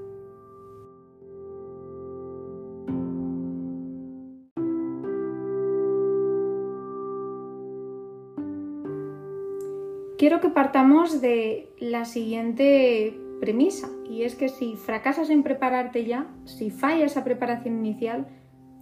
quiero 10.22 10.40
que 10.40 10.50
partamos 10.50 11.20
de 11.20 11.74
la 11.80 12.06
siguiente 12.06 13.20
premisa, 13.40 13.90
y 14.08 14.22
es 14.22 14.36
que 14.36 14.50
si 14.50 14.76
fracasas 14.76 15.32
en 15.32 15.42
prepararte 15.42 16.06
ya, 16.06 16.28
si 16.46 16.70
falla 16.70 17.06
esa 17.06 17.24
preparación 17.24 17.80
inicial, 17.80 18.28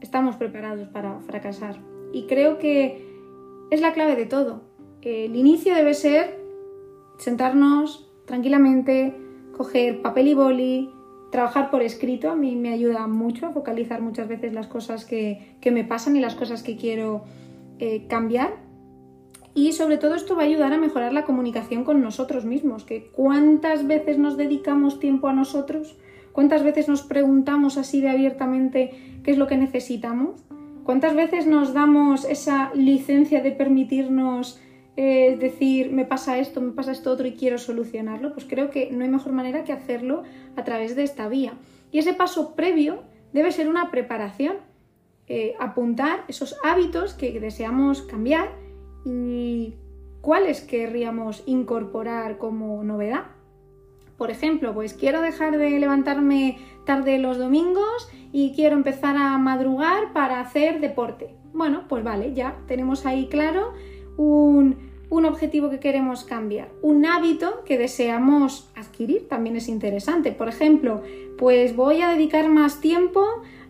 estamos 0.01 0.35
preparados 0.35 0.89
para 0.89 1.17
fracasar. 1.21 1.79
Y 2.11 2.27
creo 2.27 2.59
que 2.59 3.08
es 3.69 3.81
la 3.81 3.93
clave 3.93 4.15
de 4.15 4.25
todo. 4.25 4.61
El 5.01 5.35
inicio 5.35 5.75
debe 5.75 5.93
ser 5.93 6.39
sentarnos 7.17 8.09
tranquilamente, 8.25 9.15
coger 9.55 10.01
papel 10.01 10.27
y 10.27 10.33
boli, 10.33 10.89
trabajar 11.31 11.69
por 11.69 11.81
escrito. 11.81 12.29
A 12.29 12.35
mí 12.35 12.55
me 12.55 12.73
ayuda 12.73 13.07
mucho 13.07 13.47
a 13.47 13.51
focalizar 13.51 14.01
muchas 14.01 14.27
veces 14.27 14.53
las 14.53 14.67
cosas 14.67 15.05
que, 15.05 15.57
me 15.71 15.83
pasan 15.83 16.15
y 16.15 16.19
las 16.19 16.35
cosas 16.35 16.63
que 16.63 16.75
quiero 16.75 17.23
eh, 17.79 18.07
cambiar 18.07 18.69
y 19.53 19.73
sobre 19.73 19.97
todo 19.97 20.15
esto 20.15 20.35
va 20.35 20.43
a 20.43 20.45
ayudar 20.45 20.73
a 20.73 20.77
mejorar 20.77 21.11
la 21.11 21.25
comunicación 21.25 21.83
con 21.83 22.01
nosotros 22.01 22.45
mismos, 22.45 22.85
que 22.85 23.11
cuántas 23.11 23.85
veces 23.85 24.17
nos 24.17 24.37
dedicamos 24.37 24.99
tiempo 24.99 25.27
a 25.27 25.33
nosotros, 25.33 25.97
cuántas 26.31 26.63
veces 26.63 26.87
nos 26.87 27.01
preguntamos 27.01 27.77
así 27.77 27.99
de 27.99 28.09
abiertamente 28.09 29.21
qué 29.23 29.31
es 29.31 29.37
lo 29.37 29.47
que 29.47 29.57
necesitamos, 29.57 30.45
cuántas 30.89 31.15
veces 31.15 31.45
nos 31.45 31.75
damos 31.75 32.25
esa 32.25 32.71
licencia 32.73 33.43
de 33.43 33.51
permitirnos 33.51 34.59
eh, 34.97 35.37
decir 35.39 35.91
me 35.91 36.03
pasa 36.03 36.39
esto, 36.39 36.61
me 36.61 36.71
pasa 36.71 36.93
esto 36.93 37.11
otro 37.11 37.27
y 37.27 37.33
quiero 37.33 37.59
solucionarlo, 37.59 38.33
pues 38.33 38.47
creo 38.49 38.71
que 38.71 38.89
no 38.89 39.03
hay 39.03 39.09
mejor 39.11 39.31
manera 39.31 39.63
que 39.63 39.71
hacerlo 39.71 40.23
a 40.55 40.63
través 40.63 40.95
de 40.95 41.03
esta 41.03 41.29
vía. 41.29 41.53
Y 41.91 41.99
ese 41.99 42.15
paso 42.15 42.55
previo 42.55 43.03
debe 43.33 43.51
ser 43.51 43.69
una 43.69 43.91
preparación, 43.91 44.55
eh, 45.27 45.53
apuntar 45.59 46.23
esos 46.27 46.57
hábitos 46.63 47.13
que 47.13 47.39
deseamos 47.39 48.01
cambiar 48.01 48.49
y 49.05 49.75
cuáles 50.21 50.61
querríamos 50.61 51.43
incorporar 51.45 52.39
como 52.39 52.83
novedad. 52.83 53.25
Por 54.17 54.31
ejemplo, 54.31 54.73
pues 54.73 54.95
quiero 54.95 55.21
dejar 55.21 55.59
de 55.59 55.69
levantarme 55.79 56.57
tarde 56.87 57.19
los 57.19 57.37
domingos 57.37 58.09
y 58.31 58.53
quiero 58.53 58.75
empezar 58.75 59.17
a 59.17 59.37
madrugar 59.37 60.13
para 60.13 60.39
hacer 60.39 60.79
deporte. 60.79 61.35
Bueno, 61.53 61.85
pues 61.87 62.03
vale, 62.03 62.33
ya 62.33 62.57
tenemos 62.67 63.05
ahí 63.05 63.27
claro 63.27 63.73
un, 64.17 64.89
un 65.09 65.25
objetivo 65.25 65.69
que 65.69 65.79
queremos 65.79 66.23
cambiar. 66.23 66.69
Un 66.81 67.05
hábito 67.05 67.63
que 67.65 67.77
deseamos 67.77 68.69
adquirir 68.75 69.27
también 69.27 69.55
es 69.55 69.67
interesante. 69.67 70.31
Por 70.31 70.47
ejemplo, 70.47 71.01
pues 71.37 71.75
voy 71.75 72.01
a 72.01 72.09
dedicar 72.09 72.49
más 72.49 72.79
tiempo 72.79 73.25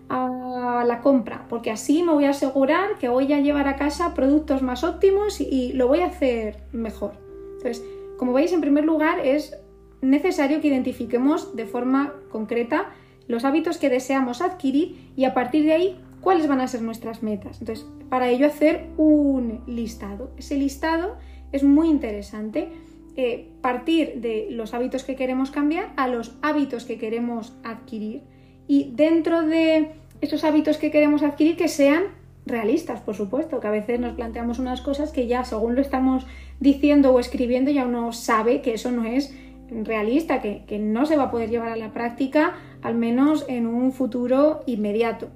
a 0.10 0.84
la 0.88 1.02
compra, 1.02 1.46
porque 1.50 1.70
así 1.70 2.02
me 2.02 2.12
voy 2.12 2.26
a 2.26 2.32
asegurar 2.32 2.98
que 2.98 3.10
voy 3.10 3.32
a 3.32 3.40
llevar 3.40 3.68
a 3.68 3.76
casa 3.76 4.16
productos 4.16 4.64
más 4.64 4.84
óptimos 4.84 5.40
y, 5.40 5.74
lo 5.74 5.88
voy 5.88 6.00
a 6.00 6.08
hacer 6.08 6.58
mejor. 6.72 7.14
Entonces, 7.58 7.84
como 8.18 8.34
veis, 8.34 8.52
en 8.52 8.62
primer 8.62 8.86
lugar 8.86 9.20
es 9.20 9.56
necesario 10.02 10.62
que 10.62 10.68
identifiquemos 10.68 11.56
de 11.56 11.66
forma 11.66 12.14
concreta 12.32 12.92
los 13.30 13.46
hábitos 13.46 13.78
que 13.78 13.90
deseamos 13.90 14.42
adquirir 14.42 15.12
y 15.16 15.24
a 15.24 15.34
partir 15.34 15.64
de 15.64 15.74
ahí 15.74 16.00
cuáles 16.20 16.48
van 16.48 16.60
a 16.60 16.68
ser 16.68 16.82
nuestras 16.82 17.24
metas. 17.24 17.62
Entonces, 17.62 17.86
para 18.10 18.28
ello 18.28 18.48
hacer 18.48 18.88
un 18.98 19.62
listado. 19.68 20.32
Ese 20.36 20.58
listado 20.58 21.16
es 21.52 21.64
muy 21.64 21.90
interesante. 21.90 22.70
Eh, 23.16 23.48
partir 23.62 24.20
de 24.22 24.48
los 24.50 24.74
hábitos 24.74 25.04
que 25.04 25.16
queremos 25.16 25.52
cambiar 25.52 25.94
a 25.96 26.08
los 26.08 26.38
hábitos 26.42 26.86
que 26.86 26.98
queremos 26.98 27.54
adquirir 27.64 28.24
y 28.68 28.92
dentro 28.96 29.44
de 29.44 29.92
esos 30.22 30.44
hábitos 30.44 30.78
que 30.78 30.90
queremos 30.90 31.22
adquirir 31.22 31.56
que 31.56 31.68
sean 31.68 32.04
realistas, 32.46 33.02
por 33.02 33.16
supuesto, 33.16 33.60
que 33.60 33.68
a 33.68 33.72
veces 33.72 34.00
nos 34.00 34.14
planteamos 34.14 34.58
unas 34.58 34.82
cosas 34.82 35.12
que 35.12 35.28
ya 35.28 35.44
según 35.44 35.76
lo 35.76 35.82
estamos 35.82 36.26
diciendo 36.60 37.14
o 37.14 37.20
escribiendo 37.20 37.70
ya 37.70 37.86
uno 37.86 38.12
sabe 38.12 38.62
que 38.62 38.74
eso 38.74 38.92
no 38.92 39.06
es 39.06 39.34
realista, 39.70 40.42
que, 40.42 40.80
no 40.80 41.06
se 41.06 41.16
va 41.16 41.24
a 41.24 41.32
poder 41.32 41.50
llevar 41.50 41.70
a 41.70 41.76
la 41.76 41.92
práctica, 41.94 42.56
al 42.82 42.96
menos 42.96 43.46
en 43.48 43.68
un 43.68 43.92
futuro 43.92 44.62
inmediato. 44.66 45.30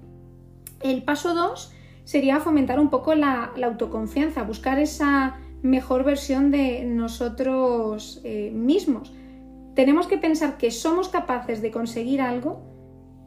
El 0.81 1.03
paso 1.03 1.33
2 1.33 1.73
sería 2.03 2.39
fomentar 2.39 2.79
un 2.79 2.89
poco 2.89 3.15
la, 3.15 3.53
autoconfianza, 3.63 4.43
buscar 4.43 4.79
esa 4.79 5.38
mejor 5.62 6.03
versión 6.03 6.51
de 6.51 6.83
nosotros 6.83 8.21
eh, 8.23 8.51
mismos. 8.53 9.13
Tenemos 9.75 10.07
que 10.07 10.17
pensar 10.17 10.57
que 10.57 10.71
somos 10.71 11.09
capaces 11.09 11.62
de 11.62 11.71
conseguir 11.71 12.21
algo 12.21 12.62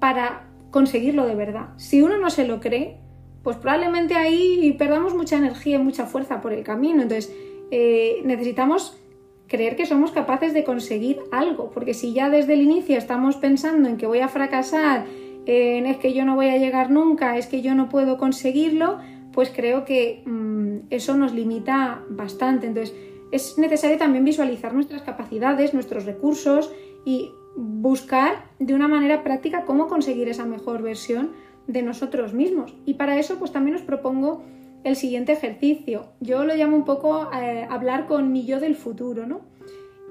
para 0.01 0.49
conseguirlo 0.71 1.27
de 1.27 1.35
verdad. 1.35 1.71
Si 1.77 2.03
uno 2.03 2.19
no 2.19 2.31
se 2.31 2.47
lo 2.47 2.61
cree, 2.61 3.01
pues 3.43 3.57
probablemente 3.57 4.15
ahí 4.15 4.75
perdamos 4.79 5.15
mucha 5.15 5.39
energía 5.39 5.77
y 5.77 5.83
mucha 5.83 6.07
fuerza 6.07 6.41
por 6.41 6.53
el 6.53 6.63
camino. 6.63 7.03
Entonces, 7.03 7.35
eh, 7.71 8.21
necesitamos 8.25 8.99
creer 9.49 9.77
que 9.77 9.87
somos 9.87 10.11
capaces 10.11 10.55
de 10.55 10.65
conseguir 10.65 11.21
algo, 11.31 11.71
porque 11.71 11.95
si 11.95 12.13
ya 12.13 12.31
desde 12.31 12.55
el 12.55 12.63
inicio 12.63 12.99
estamos 12.99 13.37
pensando 13.37 13.89
en 13.89 13.97
que 13.97 14.07
voy 14.07 14.21
a 14.21 14.29
fracasar, 14.29 15.07
en 15.47 15.87
es 15.87 15.97
que 15.99 16.13
yo 16.13 16.25
no 16.25 16.35
voy 16.35 16.49
a 16.49 16.59
llegar 16.59 16.91
nunca, 16.91 17.39
es 17.39 17.47
que 17.47 17.63
yo 17.63 17.75
no 17.75 17.89
puedo 17.89 18.19
conseguirlo, 18.19 18.99
pues 19.33 19.51
creo 19.55 19.85
que 19.85 20.23
mm, 20.27 20.87
eso 20.91 21.17
nos 21.17 21.33
limita 21.33 22.03
bastante. 22.09 22.67
Entonces, 22.67 22.97
es 23.31 23.59
necesario 23.59 23.99
también 23.99 24.25
visualizar 24.25 24.75
nuestras 24.75 25.03
capacidades, 25.03 25.75
nuestros 25.75 26.05
recursos 26.05 26.73
y 27.05 27.31
buscar 27.57 28.45
de 28.59 28.75
una 28.75 28.89
manera 28.89 29.23
práctica 29.23 29.65
cómo 29.65 29.89
conseguir 29.89 30.29
esa 30.29 30.45
mejor 30.45 30.83
versión 30.83 31.33
de 31.67 31.83
nosotros 31.83 32.35
mismos. 32.35 32.75
Y 32.85 32.95
para 32.95 33.19
eso 33.19 33.39
pues 33.39 33.53
también 33.53 33.77
os 33.77 33.83
propongo 33.83 34.43
el 34.89 34.97
siguiente 34.97 35.33
ejercicio. 35.33 36.07
Yo 36.21 36.45
lo 36.45 36.55
llamo 36.55 36.77
un 36.77 36.85
poco 36.85 37.31
eh, 37.33 37.67
hablar 37.69 38.07
con 38.07 38.33
mi 38.33 38.45
yo 38.45 38.61
del 38.61 38.77
futuro, 38.77 39.27
¿no? 39.27 39.41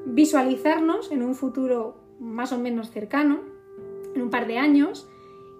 Visualizarnos 0.06 1.12
en 1.12 1.24
un 1.24 1.36
futuro 1.36 1.98
más 2.20 2.52
o 2.52 2.60
menos 2.60 2.92
cercano, 2.92 3.40
en 4.16 4.22
un 4.22 4.30
par 4.30 4.48
de 4.48 4.58
años, 4.58 5.08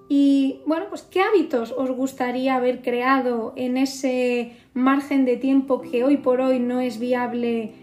y 0.08 0.62
bueno, 0.68 0.86
pues 0.90 1.02
qué 1.02 1.22
hábitos 1.22 1.72
os 1.72 1.90
gustaría 1.92 2.56
haber 2.56 2.82
creado 2.82 3.54
en 3.56 3.78
ese 3.78 4.56
margen 4.74 5.26
de 5.26 5.38
tiempo 5.38 5.82
que 5.82 6.04
hoy 6.04 6.18
por 6.18 6.42
hoy 6.42 6.60
no 6.60 6.80
es 6.80 7.00
viable 7.00 7.74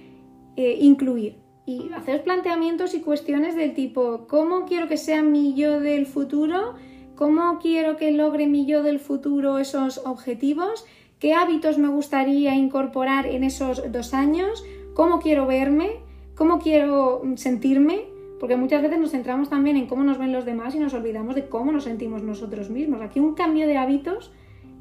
eh, 0.57 0.79
incluir 0.81 1.43
y 1.67 1.93
hacer 1.93 2.23
planteamientos 2.25 2.95
y 2.95 3.01
cuestiones 3.01 3.57
del 3.57 3.75
tipo, 3.75 4.27
¿cómo 4.29 4.67
quiero 4.67 4.89
que 4.89 4.97
sea 4.97 5.23
mi 5.23 5.55
yo 5.55 5.81
del 5.81 6.07
futuro? 6.07 6.75
¿Cómo 7.15 7.59
quiero 7.61 7.97
que 7.97 8.11
logre 8.11 8.47
mi 8.47 8.67
yo 8.67 8.83
del 8.83 8.99
futuro 8.99 9.59
esos 9.59 9.99
objetivos? 10.05 10.85
¿Qué 11.23 11.35
hábitos 11.35 11.79
me 11.79 11.87
gustaría 11.87 12.57
incorporar 12.57 13.27
en 13.27 13.45
esos 13.45 13.93
dos 13.93 14.13
años? 14.13 14.65
¿Cómo 14.93 15.21
quiero 15.21 15.47
verme? 15.47 16.01
¿Cómo 16.35 16.59
quiero 16.59 17.23
sentirme? 17.37 18.07
Porque 18.41 18.57
muchas 18.57 18.83
veces 18.83 18.99
nos 18.99 19.13
centramos 19.13 19.49
también 19.49 19.77
en 19.77 19.87
cómo 19.87 20.03
nos 20.03 20.19
ven 20.19 20.33
los 20.33 20.45
demás 20.45 20.75
y 20.75 20.81
nos 20.81 20.95
olvidamos 20.95 21.37
de 21.37 21.47
cómo 21.47 21.71
nos 21.71 21.85
sentimos 21.85 22.25
nosotros 22.25 22.71
mismos. 22.71 23.03
Aquí 23.03 23.21
un 23.21 23.35
cambio 23.35 23.69
de 23.69 23.77
hábitos 23.77 24.33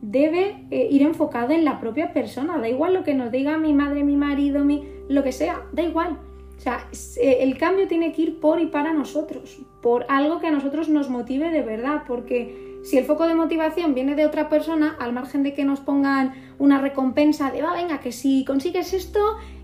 debe 0.01 0.65
eh, 0.71 0.87
ir 0.89 1.03
enfocado 1.03 1.51
en 1.51 1.63
la 1.63 1.79
propia 1.79 2.11
persona. 2.11 2.57
Da 2.57 2.67
igual 2.67 2.95
lo 2.95 3.03
que 3.03 3.13
nos 3.13 3.31
diga 3.31 3.59
mi 3.59 3.73
madre, 3.73 4.03
mi 4.03 4.15
marido, 4.15 4.65
mi... 4.65 4.83
lo 5.09 5.21
que 5.21 5.33
sea, 5.33 5.61
da 5.73 5.83
igual 5.83 6.17
o 6.57 6.63
sea, 6.63 6.87
eh, 7.19 7.37
el 7.41 7.57
cambio 7.57 7.87
tiene 7.87 8.13
que 8.13 8.21
ir 8.21 8.39
por 8.39 8.59
y 8.59 8.67
para 8.67 8.93
nosotros, 8.93 9.59
por 9.81 10.05
algo 10.09 10.39
que 10.39 10.45
a 10.45 10.51
nosotros 10.51 10.89
nos 10.89 11.09
motive 11.09 11.49
de 11.49 11.63
verdad, 11.63 12.03
porque 12.07 12.70
si 12.83 12.97
el 12.97 13.05
foco 13.05 13.27
de 13.27 13.35
motivación 13.35 13.93
viene 13.93 14.15
de 14.15 14.25
otra 14.25 14.49
persona, 14.49 14.95
al 14.99 15.13
margen 15.13 15.43
de 15.43 15.53
que 15.53 15.65
nos 15.65 15.79
pongan 15.79 16.33
una 16.57 16.79
recompensa 16.79 17.51
de, 17.51 17.61
va, 17.61 17.73
venga, 17.73 17.99
que 17.99 18.11
si 18.11 18.43
consigues 18.45 18.93
esto, 18.93 19.19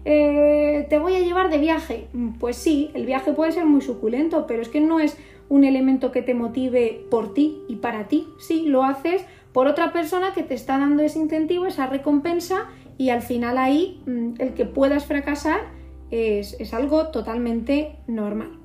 eh, 0.05 0.85
te 0.89 0.99
voy 0.99 1.15
a 1.15 1.19
llevar 1.19 1.49
de 1.49 1.57
viaje. 1.57 2.07
Pues 2.39 2.57
sí, 2.57 2.91
el 2.93 3.05
viaje 3.05 3.33
puede 3.33 3.51
ser 3.51 3.65
muy 3.65 3.81
suculento, 3.81 4.45
pero 4.47 4.61
es 4.61 4.69
que 4.69 4.81
no 4.81 4.99
es 4.99 5.17
un 5.49 5.63
elemento 5.63 6.11
que 6.11 6.21
te 6.21 6.33
motive 6.33 7.05
por 7.09 7.33
ti 7.33 7.63
y 7.67 7.77
para 7.77 8.07
ti. 8.07 8.27
Sí, 8.39 8.65
lo 8.67 8.83
haces 8.83 9.25
por 9.51 9.67
otra 9.67 9.91
persona 9.91 10.33
que 10.33 10.43
te 10.43 10.53
está 10.53 10.77
dando 10.77 11.01
ese 11.03 11.19
incentivo, 11.19 11.65
esa 11.65 11.87
recompensa 11.87 12.67
y 12.97 13.09
al 13.09 13.21
final 13.21 13.57
ahí 13.57 14.01
mm, 14.05 14.33
el 14.39 14.53
que 14.53 14.65
puedas 14.65 15.05
fracasar 15.05 15.75
es 16.09 16.73
algo 16.73 17.07
totalmente 17.07 17.97
normal. 18.07 18.56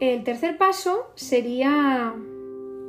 El 0.00 0.22
tercer 0.22 0.58
paso 0.58 1.06
sería 1.16 2.14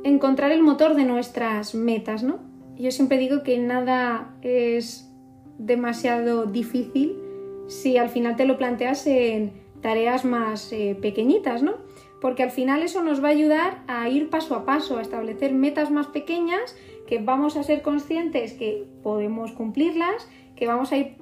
encontrar 0.04 0.52
el 0.52 0.62
motor 0.62 0.94
de 0.94 1.04
nuestras 1.04 1.74
metas, 1.74 2.22
¿no? 2.22 2.38
Yo 2.76 2.90
siempre 2.92 3.18
digo 3.18 3.42
que 3.42 3.58
nada 3.58 4.34
es 4.42 5.10
demasiado 5.58 6.46
difícil 6.46 7.16
si 7.68 7.98
al 7.98 8.08
final 8.08 8.36
te 8.36 8.46
lo 8.46 8.56
planteas 8.56 9.06
en 9.06 9.52
tareas 9.80 10.24
más 10.24 10.72
eh, 10.72 10.96
pequeñitas, 11.00 11.62
¿no? 11.62 11.74
Porque 12.20 12.42
al 12.42 12.50
final 12.50 12.82
eso 12.82 13.02
nos 13.02 13.22
va 13.22 13.28
a 13.28 13.32
ayudar 13.32 13.82
a 13.86 14.08
ir 14.08 14.30
paso 14.30 14.54
a 14.54 14.64
paso, 14.64 14.98
a 14.98 15.02
establecer 15.02 15.52
metas 15.52 15.90
más 15.90 16.06
pequeñas 16.06 16.76
que 17.06 17.18
vamos 17.18 17.56
a 17.56 17.62
ser 17.62 17.82
conscientes 17.82 18.52
que 18.52 18.86
podemos 19.02 19.52
cumplirlas, 19.52 20.28
que 20.54 20.66
vamos 20.66 20.92
a 20.92 20.96
ir 20.96 21.16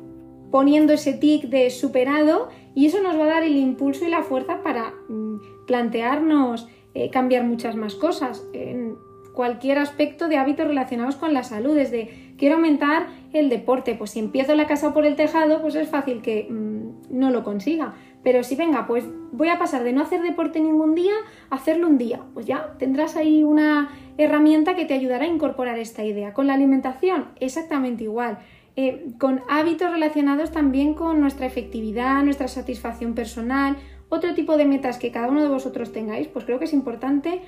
poniendo 0.50 0.92
ese 0.92 1.12
tic 1.14 1.44
de 1.44 1.70
superado 1.70 2.48
y 2.74 2.86
eso 2.86 3.02
nos 3.02 3.18
va 3.18 3.24
a 3.24 3.28
dar 3.28 3.42
el 3.42 3.56
impulso 3.56 4.04
y 4.04 4.10
la 4.10 4.22
fuerza 4.22 4.62
para 4.62 4.92
mm, 5.08 5.57
plantearnos 5.68 6.66
eh, 6.94 7.10
cambiar 7.10 7.44
muchas 7.44 7.76
más 7.76 7.94
cosas 7.94 8.44
en 8.52 8.96
cualquier 9.32 9.78
aspecto 9.78 10.26
de 10.26 10.36
hábitos 10.36 10.66
relacionados 10.66 11.14
con 11.14 11.32
la 11.32 11.44
salud, 11.44 11.76
desde 11.76 12.32
quiero 12.36 12.56
aumentar 12.56 13.06
el 13.32 13.48
deporte, 13.50 13.94
pues 13.94 14.10
si 14.10 14.18
empiezo 14.18 14.56
la 14.56 14.66
casa 14.66 14.92
por 14.92 15.06
el 15.06 15.14
tejado, 15.14 15.62
pues 15.62 15.76
es 15.76 15.88
fácil 15.88 16.22
que 16.22 16.48
mm, 16.50 17.16
no 17.16 17.30
lo 17.30 17.44
consiga. 17.44 17.94
Pero 18.24 18.42
si 18.42 18.56
venga, 18.56 18.88
pues 18.88 19.04
voy 19.30 19.48
a 19.48 19.58
pasar 19.60 19.84
de 19.84 19.92
no 19.92 20.02
hacer 20.02 20.22
deporte 20.22 20.58
ningún 20.58 20.96
día 20.96 21.12
a 21.50 21.54
hacerlo 21.54 21.86
un 21.86 21.98
día, 21.98 22.22
pues 22.34 22.46
ya 22.46 22.74
tendrás 22.78 23.14
ahí 23.14 23.44
una 23.44 23.90
herramienta 24.16 24.74
que 24.74 24.86
te 24.86 24.94
ayudará 24.94 25.24
a 25.24 25.28
incorporar 25.28 25.78
esta 25.78 26.02
idea. 26.04 26.32
Con 26.32 26.48
la 26.48 26.54
alimentación, 26.54 27.26
exactamente 27.38 28.02
igual. 28.02 28.38
Eh, 28.74 29.06
con 29.18 29.42
hábitos 29.48 29.90
relacionados 29.92 30.50
también 30.50 30.94
con 30.94 31.20
nuestra 31.20 31.46
efectividad, 31.46 32.22
nuestra 32.24 32.48
satisfacción 32.48 33.14
personal, 33.14 33.76
otro 34.08 34.34
tipo 34.34 34.56
de 34.56 34.64
metas 34.64 34.98
que 34.98 35.10
cada 35.10 35.28
uno 35.28 35.42
de 35.42 35.48
vosotros 35.48 35.92
tengáis, 35.92 36.28
pues 36.28 36.44
creo 36.44 36.58
que 36.58 36.64
es 36.64 36.72
importante 36.72 37.42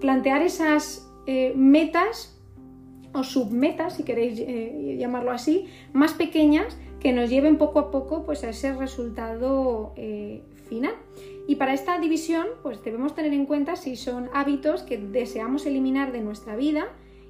plantear 0.00 0.42
esas 0.42 1.08
eh, 1.26 1.52
metas 1.56 2.38
o 3.12 3.22
submetas, 3.24 3.96
si 3.96 4.02
queréis 4.02 4.38
eh, 4.40 4.96
llamarlo 4.98 5.30
así, 5.30 5.66
más 5.92 6.12
pequeñas 6.12 6.76
que 7.00 7.12
nos 7.12 7.30
lleven 7.30 7.58
poco 7.58 7.78
a 7.78 7.90
poco 7.90 8.24
pues, 8.24 8.44
a 8.44 8.50
ese 8.50 8.72
resultado 8.72 9.92
eh, 9.96 10.42
final. 10.68 10.94
Y 11.46 11.56
para 11.56 11.72
esta 11.72 11.98
división, 11.98 12.46
pues 12.62 12.82
debemos 12.82 13.14
tener 13.14 13.32
en 13.32 13.46
cuenta 13.46 13.76
si 13.76 13.96
son 13.96 14.28
hábitos 14.34 14.82
que 14.82 14.98
deseamos 14.98 15.64
eliminar 15.64 16.12
de 16.12 16.20
nuestra 16.20 16.56
vida 16.56 16.88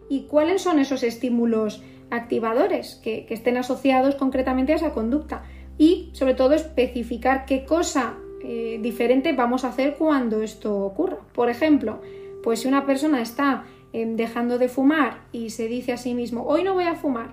y 0.09 0.26
cuáles 0.26 0.62
son 0.62 0.78
esos 0.78 1.02
estímulos 1.02 1.83
activadores 2.11 2.97
que 2.97 3.26
estén 3.28 3.59
asociados 3.59 4.14
concretamente 4.14 4.73
a 4.73 4.76
esa 4.76 4.95
conducta 4.95 5.45
y 5.78 6.11
sobre 6.12 6.35
todo 6.35 6.54
especificar 6.54 7.47
qué 7.47 7.64
cosa 7.64 8.14
eh, 8.42 8.78
diferente 8.82 9.32
vamos 9.32 9.64
a 9.64 9.68
hacer 9.68 9.94
cuando 9.97 10.42
esto 10.42 10.76
ocurra. 10.76 11.18
Por 11.32 11.49
ejemplo, 11.49 12.00
pues 12.42 12.61
si 12.61 12.68
una 12.68 12.85
persona 12.85 13.23
está 13.23 13.64
em, 13.92 14.16
dejando 14.16 14.58
de 14.58 14.68
fumar 14.68 15.20
y 15.32 15.50
se 15.50 15.68
dice 15.68 15.92
a 15.92 15.97
sí 15.97 16.14
mismo, 16.14 16.44
hoy 16.44 16.62
no 16.62 16.75
voy 16.75 16.85
a 16.85 16.94
fumar, 16.94 17.30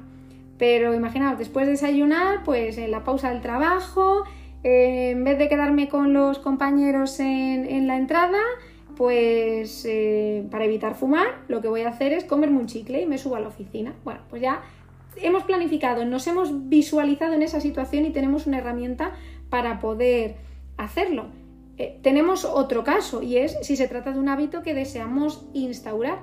pero 0.58 0.94
imaginaos, 0.94 1.38
después 1.38 1.66
de 1.66 1.74
desayunar, 1.74 2.44
pues 2.44 2.78
en 2.78 2.92
la 2.92 3.04
pausa 3.04 3.32
del 3.32 3.42
trabajo, 3.42 4.24
eh, 4.64 5.12
en 5.12 5.24
vez 5.24 5.38
de 5.38 5.48
quedarme 5.48 5.90
con 5.90 6.14
los 6.14 6.40
compañeros 6.40 7.20
en, 7.20 7.88
la 7.88 7.98
entrada, 7.98 8.40
pues 8.96 9.86
eh, 9.88 10.48
para 10.50 10.66
evitar 10.66 10.96
fumar, 10.96 11.28
lo 11.48 11.62
que 11.62 11.68
voy 11.68 11.82
a 11.82 11.90
hacer 11.90 12.14
es 12.14 12.24
comerme 12.24 12.60
un 12.60 12.68
chicle 12.68 13.02
y 13.02 13.06
me 13.06 13.18
subo 13.18 13.36
a 13.36 13.42
la 13.42 13.50
oficina. 13.50 13.94
Bueno, 14.04 14.22
pues 14.30 14.42
ya 14.42 14.62
hemos 15.22 15.44
planificado, 15.44 16.06
nos 16.06 16.28
hemos 16.28 16.70
visualizado 16.70 17.34
en 17.34 17.42
esa 17.42 17.60
situación 17.60 18.06
y 18.06 18.12
tenemos 18.12 18.48
una 18.48 18.60
herramienta 18.60 19.14
para 19.50 19.80
poder 19.80 20.36
hacerlo. 20.78 21.28
Eh, 21.78 22.00
tenemos 22.02 22.46
otro 22.46 22.84
caso 22.84 23.22
y 23.22 23.38
es 23.38 23.58
si 23.62 23.76
se 23.76 23.88
trata 23.88 24.12
de 24.12 24.20
un 24.20 24.30
hábito 24.30 24.64
que 24.64 24.74
deseamos 24.74 25.46
instaurar, 25.54 26.20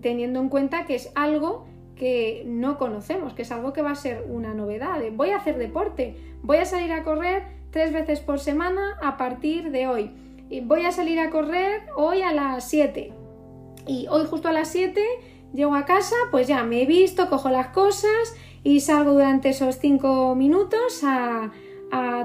teniendo 0.00 0.40
en 0.40 0.48
cuenta 0.48 0.84
que 0.84 0.94
es 0.94 1.10
algo 1.14 1.66
que 1.96 2.42
no 2.46 2.78
conocemos, 2.78 3.32
que 3.32 3.42
es 3.42 3.52
algo 3.52 3.72
que 3.72 3.82
va 3.82 3.92
a 3.92 3.96
ser 3.96 4.24
una 4.28 4.54
novedad. 4.54 5.00
Voy 5.12 5.30
a 5.30 5.36
hacer 5.36 5.58
deporte, 5.58 6.16
voy 6.42 6.58
a 6.58 6.64
salir 6.64 6.92
a 6.92 7.04
correr 7.04 7.44
tres 7.70 7.92
veces 7.92 8.20
por 8.20 8.38
semana 8.38 8.98
a 9.02 9.16
partir 9.16 9.70
de 9.70 9.88
hoy. 9.88 10.10
Y 10.50 10.60
voy 10.60 10.84
a 10.84 10.92
salir 10.92 11.18
a 11.18 11.30
correr 11.30 11.82
hoy 11.96 12.20
a 12.22 12.32
las 12.32 12.68
7. 12.68 13.12
Y 13.86 14.06
hoy 14.08 14.26
justo 14.26 14.48
a 14.48 14.52
las 14.52 14.68
7 14.68 15.02
Llego 15.52 15.74
a 15.74 15.84
casa, 15.84 16.16
pues 16.30 16.46
ya 16.46 16.64
me 16.64 16.82
he 16.82 16.86
visto, 16.86 17.28
cojo 17.28 17.50
las 17.50 17.68
cosas 17.68 18.34
y 18.64 18.80
salgo 18.80 19.12
durante 19.12 19.50
esos 19.50 19.76
cinco 19.76 20.34
minutos 20.34 21.02
a, 21.04 21.50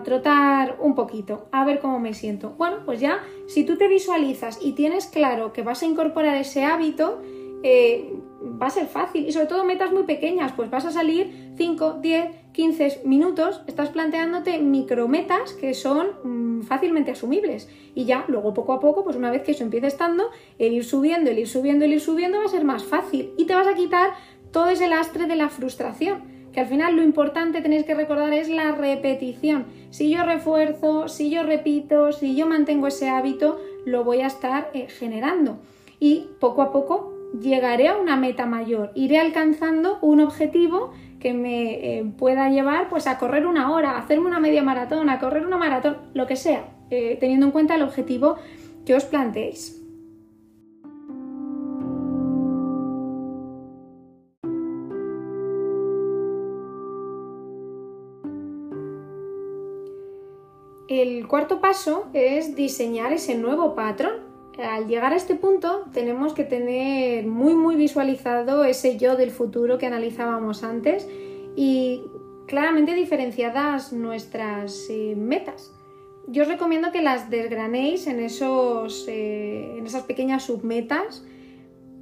trotar 0.05 0.77
un 0.79 0.95
poquito, 0.95 1.49
a 1.51 1.65
ver 1.65 1.79
cómo 1.79 1.99
me 1.99 2.13
siento. 2.13 2.51
Bueno, 2.57 2.77
pues 2.85 3.01
ya, 3.01 3.19
si 3.47 3.65
tú 3.65 3.75
te 3.77 3.89
visualizas 3.89 4.59
y 4.61 4.71
tienes 4.71 5.07
claro 5.07 5.51
que 5.51 5.61
vas 5.61 5.81
a 5.83 5.85
incorporar 5.85 6.37
ese 6.37 6.63
hábito, 6.63 7.21
eh, 7.63 8.13
va 8.61 8.67
a 8.67 8.69
ser 8.69 8.87
fácil. 8.87 9.27
Y 9.27 9.33
sobre 9.33 9.47
todo 9.47 9.65
metas 9.65 9.91
muy 9.91 10.03
pequeñas, 10.03 10.53
pues 10.53 10.69
vas 10.69 10.85
a 10.85 10.91
salir 10.91 11.51
5, 11.57 11.97
10, 12.01 12.46
15 12.57 13.01
minutos, 13.05 13.61
estás 13.67 13.89
planteándote 13.89 14.57
micrometas 14.57 15.53
que 15.53 15.75
son 15.75 16.07
mm, 16.23 16.63
fácilmente 16.63 17.11
asumibles. 17.11 17.69
Y 17.93 18.05
ya, 18.05 18.25
luego 18.27 18.55
poco 18.55 18.73
a 18.73 18.79
poco, 18.79 19.03
pues 19.03 19.15
una 19.15 19.29
vez 19.29 19.43
que 19.43 19.51
eso 19.51 19.63
empiece 19.63 19.85
estando, 19.85 20.31
el 20.57 20.73
ir 20.73 20.83
subiendo, 20.83 21.29
el 21.29 21.37
ir 21.37 21.47
subiendo, 21.47 21.85
el 21.85 21.93
ir 21.93 22.01
subiendo 22.01 22.39
va 22.39 22.45
a 22.45 22.47
ser 22.47 22.63
más 22.63 22.83
fácil. 22.83 23.31
Y 23.37 23.45
te 23.45 23.53
vas 23.53 23.67
a 23.67 23.75
quitar 23.75 24.09
todo 24.51 24.69
ese 24.69 24.87
lastre 24.87 25.27
de 25.27 25.35
la 25.35 25.49
frustración. 25.49 26.23
Que 26.51 26.61
al 26.61 26.65
final 26.65 26.95
lo 26.95 27.03
importante 27.03 27.61
tenéis 27.61 27.85
que 27.85 27.93
recordar 27.93 28.33
es 28.33 28.49
la 28.49 28.71
repetición. 28.71 29.67
Si 29.91 30.09
yo 30.09 30.23
refuerzo, 30.23 31.09
si 31.09 31.29
yo 31.29 31.43
repito, 31.43 32.11
si 32.11 32.35
yo 32.35 32.47
mantengo 32.47 32.87
ese 32.87 33.07
hábito, 33.07 33.59
lo 33.85 34.03
voy 34.03 34.21
a 34.21 34.27
estar 34.27 34.71
eh, 34.73 34.87
generando. 34.89 35.59
Y 35.99 36.25
poco 36.39 36.63
a 36.63 36.71
poco 36.71 37.13
llegaré 37.39 37.87
a 37.87 37.97
una 37.97 38.15
meta 38.15 38.45
mayor, 38.45 38.91
iré 38.95 39.19
alcanzando 39.19 39.99
un 40.01 40.21
objetivo 40.21 40.91
que 41.19 41.33
me 41.33 41.99
eh, 41.99 42.05
pueda 42.17 42.49
llevar 42.49 42.89
pues 42.89 43.07
a 43.07 43.17
correr 43.17 43.45
una 43.47 43.71
hora, 43.71 43.91
a 43.91 43.99
hacerme 43.99 44.27
una 44.27 44.39
media 44.39 44.63
maratón, 44.63 45.09
a 45.09 45.19
correr 45.19 45.45
una 45.45 45.57
maratón, 45.57 45.97
lo 46.13 46.27
que 46.27 46.35
sea, 46.35 46.65
eh, 46.89 47.17
teniendo 47.19 47.47
en 47.47 47.51
cuenta 47.51 47.75
el 47.75 47.83
objetivo 47.83 48.35
que 48.85 48.95
os 48.95 49.05
planteéis. 49.05 49.81
El 60.87 61.27
cuarto 61.27 61.59
paso 61.59 62.07
es 62.13 62.55
diseñar 62.55 63.11
ese 63.11 63.35
nuevo 63.35 63.75
patrón. 63.75 64.26
Al 64.57 64.87
llegar 64.87 65.13
a 65.13 65.15
este 65.15 65.35
punto 65.35 65.85
tenemos 65.93 66.33
que 66.33 66.43
tener 66.43 67.27
muy 67.27 67.53
muy 67.53 67.75
visualizado 67.75 68.63
ese 68.63 68.97
yo 68.97 69.15
del 69.15 69.31
futuro 69.31 69.77
que 69.77 69.85
analizábamos 69.85 70.63
antes 70.63 71.07
y 71.55 72.01
claramente 72.47 72.93
diferenciadas 72.93 73.93
nuestras 73.93 74.87
eh, 74.89 75.15
metas. 75.15 75.73
Yo 76.27 76.43
os 76.43 76.49
recomiendo 76.49 76.91
que 76.91 77.01
las 77.01 77.29
desgranéis 77.29 78.07
en, 78.07 78.19
esos, 78.19 79.05
eh, 79.07 79.75
en 79.77 79.85
esas 79.85 80.03
pequeñas 80.03 80.43
submetas 80.43 81.23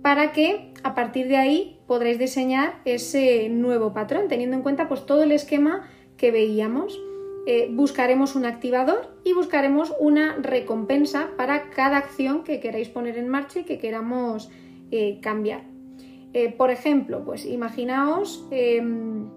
para 0.02 0.32
que 0.32 0.72
a 0.84 0.96
partir 0.96 1.28
de 1.28 1.38
ahí 1.38 1.80
podréis 1.88 2.20
diseñar 2.20 2.80
ese 2.86 3.50
nuevo 3.50 3.94
patrón, 3.94 4.28
teniendo 4.28 4.56
en 4.56 4.62
cuenta 4.62 4.88
pues, 4.88 5.06
todo 5.06 5.24
el 5.24 5.32
esquema 5.32 5.90
que 6.18 6.32
veíamos. 6.32 7.00
Eh, 7.48 7.68
buscaremos 7.70 8.36
un 8.36 8.46
activador 8.46 9.16
y 9.24 9.34
buscaremos 9.34 9.94
una 10.00 10.36
recompensa 10.38 11.30
para 11.38 11.70
cada 11.70 11.98
acción 11.98 12.44
que 12.44 12.60
queráis 12.60 12.90
poner 12.90 13.20
en 13.20 13.28
marcha 13.28 13.60
y 13.60 13.64
que 13.64 13.78
queramos 13.78 14.50
eh, 14.90 15.20
cambiar. 15.22 15.62
Eh, 16.34 16.52
por 16.52 16.72
ejemplo, 16.72 17.24
pues 17.24 17.46
imaginaos 17.46 18.48
em, 18.50 19.30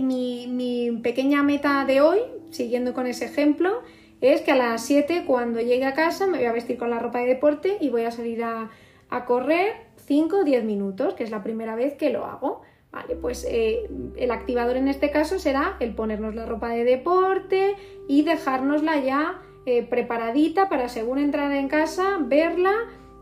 mi, 0.00 1.00
pequeña 1.02 1.42
meta 1.42 1.84
de 1.84 2.00
hoy, 2.00 2.20
siguiendo 2.50 2.94
con 2.94 3.08
ese 3.08 3.24
ejemplo, 3.24 3.82
es 4.20 4.42
que 4.42 4.52
a 4.52 4.56
las 4.56 4.84
7 4.84 5.24
cuando 5.26 5.60
llegue 5.60 5.86
a 5.86 5.94
casa 5.94 6.28
me 6.28 6.38
voy 6.38 6.46
a 6.46 6.52
vestir 6.52 6.78
con 6.78 6.90
la 6.90 7.00
ropa 7.00 7.18
de 7.18 7.26
deporte 7.26 7.78
y 7.80 7.90
voy 7.90 8.04
a 8.04 8.12
salir 8.12 8.44
a, 8.44 8.70
a 9.10 9.24
correr 9.24 9.72
5 10.06 10.38
o 10.38 10.44
10 10.44 10.64
minutos, 10.64 11.14
que 11.14 11.24
es 11.24 11.30
la 11.30 11.42
primera 11.42 11.74
vez 11.74 11.94
que 11.94 12.10
lo 12.10 12.24
hago. 12.24 12.62
Vale, 12.90 13.16
pues 13.16 13.44
eh, 13.48 13.88
el 14.16 14.30
activador 14.30 14.76
en 14.76 14.88
este 14.88 15.10
caso 15.10 15.38
será 15.38 15.76
el 15.78 15.94
ponernos 15.94 16.34
la 16.34 16.46
ropa 16.46 16.70
de 16.70 16.84
deporte 16.84 17.74
y 18.08 18.22
dejárnosla 18.22 18.98
ya 19.00 19.42
eh, 19.66 19.82
preparadita 19.82 20.70
para 20.70 20.88
según 20.88 21.18
entrar 21.18 21.52
en 21.52 21.68
casa, 21.68 22.16
verla 22.20 22.72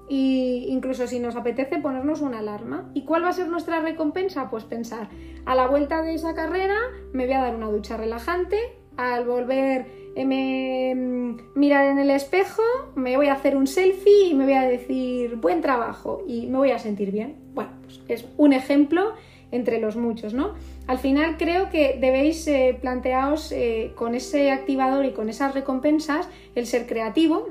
e 0.09 0.67
incluso 0.69 1.09
si 1.09 1.19
nos 1.19 1.35
apetece 1.35 1.79
ponernos 1.79 2.21
una 2.21 2.39
alarma. 2.39 2.89
¿Y 2.95 3.05
cuál 3.05 3.25
va 3.25 3.31
a 3.31 3.33
ser 3.33 3.49
nuestra 3.49 3.81
recompensa? 3.81 4.49
Pues 4.51 4.63
pensar, 4.63 5.09
a 5.45 5.55
la 5.57 5.67
vuelta 5.67 6.03
de 6.03 6.15
esa 6.15 6.35
carrera 6.35 6.77
me 7.13 7.25
voy 7.25 7.35
a 7.35 7.43
dar 7.43 7.57
una 7.57 7.69
ducha 7.69 7.97
relajante, 7.97 8.59
al 8.97 9.25
volver 9.27 9.87
eh, 10.15 10.25
me 10.25 10.95
mm, 10.95 11.59
mirar 11.59 11.87
en 11.87 11.99
el 11.99 12.11
espejo, 12.11 12.63
me 12.95 13.17
voy 13.17 13.27
a 13.27 13.35
hacer 13.35 13.57
un 13.57 13.67
selfie 13.67 14.29
y 14.29 14.35
me 14.35 14.45
voy 14.45 14.55
a 14.55 14.63
decir 14.63 15.37
buen 15.37 15.61
trabajo 15.61 16.23
y 16.27 16.47
me 16.47 16.59
voy 16.59 16.71
a 16.71 16.79
sentir 16.79 17.11
bien. 17.11 17.35
Bueno, 17.53 17.73
pues 17.83 18.01
es 18.09 18.27
un 18.37 18.53
ejemplo 18.53 19.15
entre 19.53 19.81
los 19.81 19.97
muchos, 19.97 20.35
¿no? 20.35 20.55
Al 20.87 20.99
final 20.99 21.37
creo 21.37 21.71
que 21.71 21.99
debéis 22.01 22.47
eh, 22.49 22.77
plantearos 22.81 23.53
eh, 23.53 23.93
con 23.95 24.15
ese 24.15 24.51
activador 24.51 25.05
y 25.05 25.13
con 25.13 25.29
esas 25.29 25.55
recompensas 25.55 26.29
el 26.55 26.67
ser 26.67 26.87
creativo, 26.87 27.49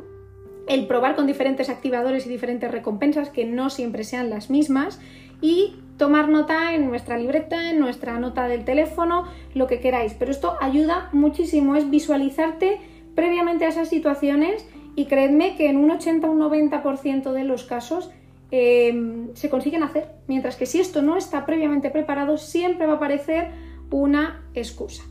el 0.68 0.88
probar 0.88 1.16
con 1.16 1.28
diferentes 1.28 1.70
activadores 1.70 2.26
y 2.26 2.30
diferentes 2.30 2.72
recompensas 2.72 3.30
que 3.30 3.46
no 3.46 3.70
siempre 3.70 4.04
sean 4.04 4.30
las 4.30 4.50
mismas 4.50 5.00
y 5.42 5.76
tomar 5.98 6.28
nota 6.28 6.74
en 6.74 6.88
nuestra 6.88 7.18
libreta, 7.18 7.72
en 7.72 7.80
nuestra 7.80 8.20
nota 8.20 8.48
del 8.48 8.66
teléfono, 8.66 9.26
lo 9.54 9.68
que 9.68 9.80
queráis. 9.80 10.14
Pero 10.14 10.32
esto 10.32 10.56
ayuda 10.60 11.10
muchísimo, 11.14 11.76
es 11.76 11.90
visualizarte 11.90 12.80
previamente 13.16 13.66
a 13.66 13.70
esas 13.70 13.90
situaciones 13.90 14.68
y 14.96 15.06
creedme 15.06 15.56
que 15.56 15.70
en 15.70 15.78
un 15.78 15.92
80 15.92 16.28
o 16.28 16.32
un 16.32 16.40
90% 16.40 17.32
de 17.32 17.44
los 17.44 17.64
casos 17.64 18.12
em, 18.52 19.34
se 19.36 19.50
consiguen 19.50 19.84
hacer. 19.84 20.12
Mientras 20.28 20.56
que 20.56 20.66
si 20.66 20.80
esto 20.80 21.02
no 21.02 21.18
está 21.18 21.46
previamente 21.46 21.90
preparado, 21.90 22.38
siempre 22.38 22.86
va 22.86 22.94
a 22.94 22.96
aparecer 22.98 23.52
una 23.92 24.44
excusa. 24.54 25.04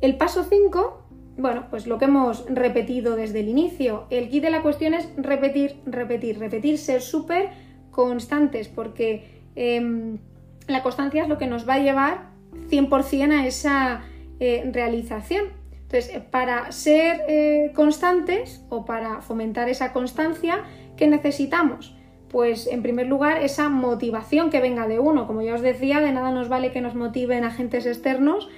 El 0.00 0.16
paso 0.16 0.44
5 0.44 0.98
bueno, 1.34 1.68
pues 1.70 1.86
lo 1.86 1.96
que 1.96 2.04
hemos 2.04 2.44
repetido 2.46 3.16
desde 3.16 3.40
el 3.40 3.48
inicio. 3.48 4.04
El 4.10 4.28
kit 4.28 4.42
de 4.42 4.50
la 4.50 4.60
cuestión 4.60 4.92
es 4.92 5.08
repetir, 5.16 5.80
repetir, 5.86 6.38
repetir, 6.38 6.76
ser 6.76 7.00
súper 7.00 7.48
constantes, 7.90 8.68
porque 8.68 9.42
Em, 9.54 10.18
la 10.66 10.82
constancia 10.82 11.22
es 11.22 11.28
lo 11.28 11.38
que 11.38 11.46
nos 11.46 11.68
va 11.68 11.74
a 11.74 11.78
llevar 11.78 12.30
100% 12.68 13.32
a 13.32 13.46
esa 13.46 14.02
eh, 14.40 14.68
realización. 14.72 15.46
Entonces, 15.72 16.14
eh, 16.14 16.20
para 16.20 16.72
ser 16.72 17.22
eh, 17.28 17.72
constantes 17.74 18.64
o 18.70 18.84
para 18.84 19.20
fomentar 19.20 19.68
esa 19.68 19.92
constancia, 19.92 20.64
¿qué 20.96 21.06
necesitamos? 21.06 21.96
Pues 22.32 22.66
en 22.66 22.82
primer 22.82 23.06
lugar 23.06 23.42
esa 23.42 23.68
motivación 23.68 24.50
que 24.50 24.60
venga 24.60 24.88
de 24.88 24.98
uno. 24.98 25.26
Como 25.26 25.42
ya 25.42 25.54
os 25.54 25.60
decía, 25.60 26.00
de 26.00 26.12
nada 26.12 26.32
nos 26.32 26.48
vale 26.48 26.72
que 26.72 26.80
nos 26.80 26.94
motiven 26.94 27.44
agentes 27.44 27.86
externos. 27.86 28.48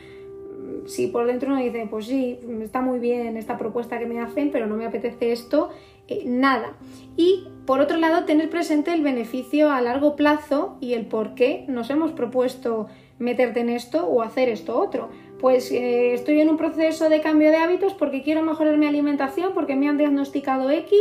Si 0.86 1.08
por 1.08 1.26
dentro 1.26 1.50
uno 1.50 1.60
dice, 1.60 1.86
pues 1.90 2.06
sí, 2.06 2.38
está 2.62 2.80
muy 2.80 3.00
bien 3.00 3.36
esta 3.36 3.58
propuesta 3.58 3.98
que 3.98 4.06
me 4.06 4.20
hacen, 4.20 4.50
pero 4.50 4.66
no 4.66 4.76
me 4.76 4.86
apetece 4.86 5.32
esto, 5.32 5.70
nada. 6.24 6.74
Y 7.16 7.48
por 7.66 7.80
otro 7.80 7.96
lado, 7.96 8.24
tener 8.24 8.50
presente 8.50 8.92
el 8.92 9.02
beneficio 9.02 9.70
a 9.70 9.80
largo 9.80 10.14
plazo 10.14 10.76
y 10.80 10.92
el 10.92 11.06
por 11.06 11.34
qué 11.34 11.64
nos 11.68 11.90
hemos 11.90 12.12
propuesto 12.12 12.86
meterte 13.18 13.60
en 13.60 13.70
esto 13.70 14.06
o 14.06 14.22
hacer 14.22 14.48
esto 14.48 14.78
otro. 14.78 15.08
Pues 15.44 15.70
eh, 15.72 16.14
estoy 16.14 16.40
en 16.40 16.48
un 16.48 16.56
proceso 16.56 17.10
de 17.10 17.20
cambio 17.20 17.50
de 17.50 17.58
hábitos 17.58 17.92
porque 17.92 18.22
quiero 18.22 18.40
mejorar 18.40 18.78
mi 18.78 18.86
alimentación, 18.86 19.52
porque 19.52 19.76
me 19.76 19.90
han 19.90 19.98
diagnosticado 19.98 20.70
X 20.70 20.98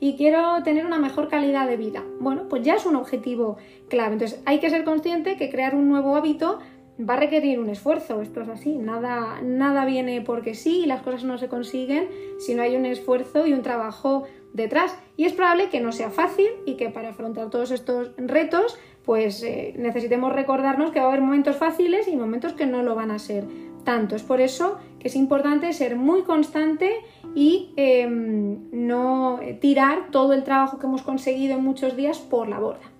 y 0.00 0.18
quiero 0.18 0.62
tener 0.64 0.84
una 0.84 0.98
mejor 0.98 1.28
calidad 1.28 1.66
de 1.66 1.78
vida. 1.78 2.04
Bueno, 2.20 2.42
pues 2.50 2.62
ya 2.62 2.74
es 2.74 2.84
un 2.84 2.94
objetivo 2.94 3.56
clave. 3.88 4.12
Entonces 4.12 4.42
hay 4.44 4.60
que 4.60 4.68
ser 4.68 4.84
consciente 4.84 5.38
que 5.38 5.48
crear 5.48 5.74
un 5.74 5.88
nuevo 5.88 6.14
hábito 6.14 6.58
va 7.00 7.14
a 7.14 7.16
requerir 7.16 7.58
un 7.58 7.70
esfuerzo, 7.70 8.20
esto 8.20 8.42
es 8.42 8.48
así, 8.50 8.76
nada, 8.76 9.40
nada 9.42 9.86
viene 9.86 10.20
porque 10.20 10.54
sí 10.54 10.80
y 10.80 10.86
las 10.86 11.00
cosas 11.00 11.24
no 11.24 11.38
se 11.38 11.48
consiguen 11.48 12.08
si 12.38 12.54
no 12.54 12.62
hay 12.62 12.76
un 12.76 12.84
esfuerzo 12.84 13.46
y 13.46 13.54
un 13.54 13.62
trabajo 13.62 14.24
detrás. 14.52 14.94
Y 15.16 15.24
es 15.24 15.32
probable 15.32 15.70
que 15.70 15.80
no 15.80 15.92
sea 15.92 16.10
fácil 16.10 16.48
y 16.66 16.74
que 16.74 16.90
para 16.90 17.10
afrontar 17.10 17.48
todos 17.48 17.70
estos 17.70 18.12
retos, 18.18 18.78
pues 19.06 19.42
eh, 19.42 19.72
necesitemos 19.78 20.32
recordarnos 20.32 20.90
que 20.90 20.98
va 20.98 21.06
a 21.06 21.08
haber 21.08 21.20
momentos 21.20 21.56
fáciles 21.56 22.08
y 22.08 22.16
momentos 22.16 22.52
que 22.54 22.66
no 22.66 22.82
lo 22.82 22.94
van 22.94 23.10
a 23.10 23.18
ser 23.18 23.44
tanto. 23.86 24.14
Es 24.14 24.22
por 24.22 24.42
eso 24.42 24.76
que 24.98 25.08
es 25.08 25.16
importante 25.16 25.72
ser 25.72 25.96
muy 25.96 26.24
constante 26.24 26.92
y 27.34 27.72
em, 27.76 28.68
no 28.70 29.40
tirar 29.62 30.10
todo 30.10 30.34
el 30.34 30.44
trabajo 30.44 30.78
que 30.78 30.84
hemos 30.84 31.00
conseguido 31.00 31.54
en 31.54 31.64
muchos 31.64 31.96
días 31.96 32.18
por 32.18 32.48
la 32.48 32.58
borda. 32.58 32.96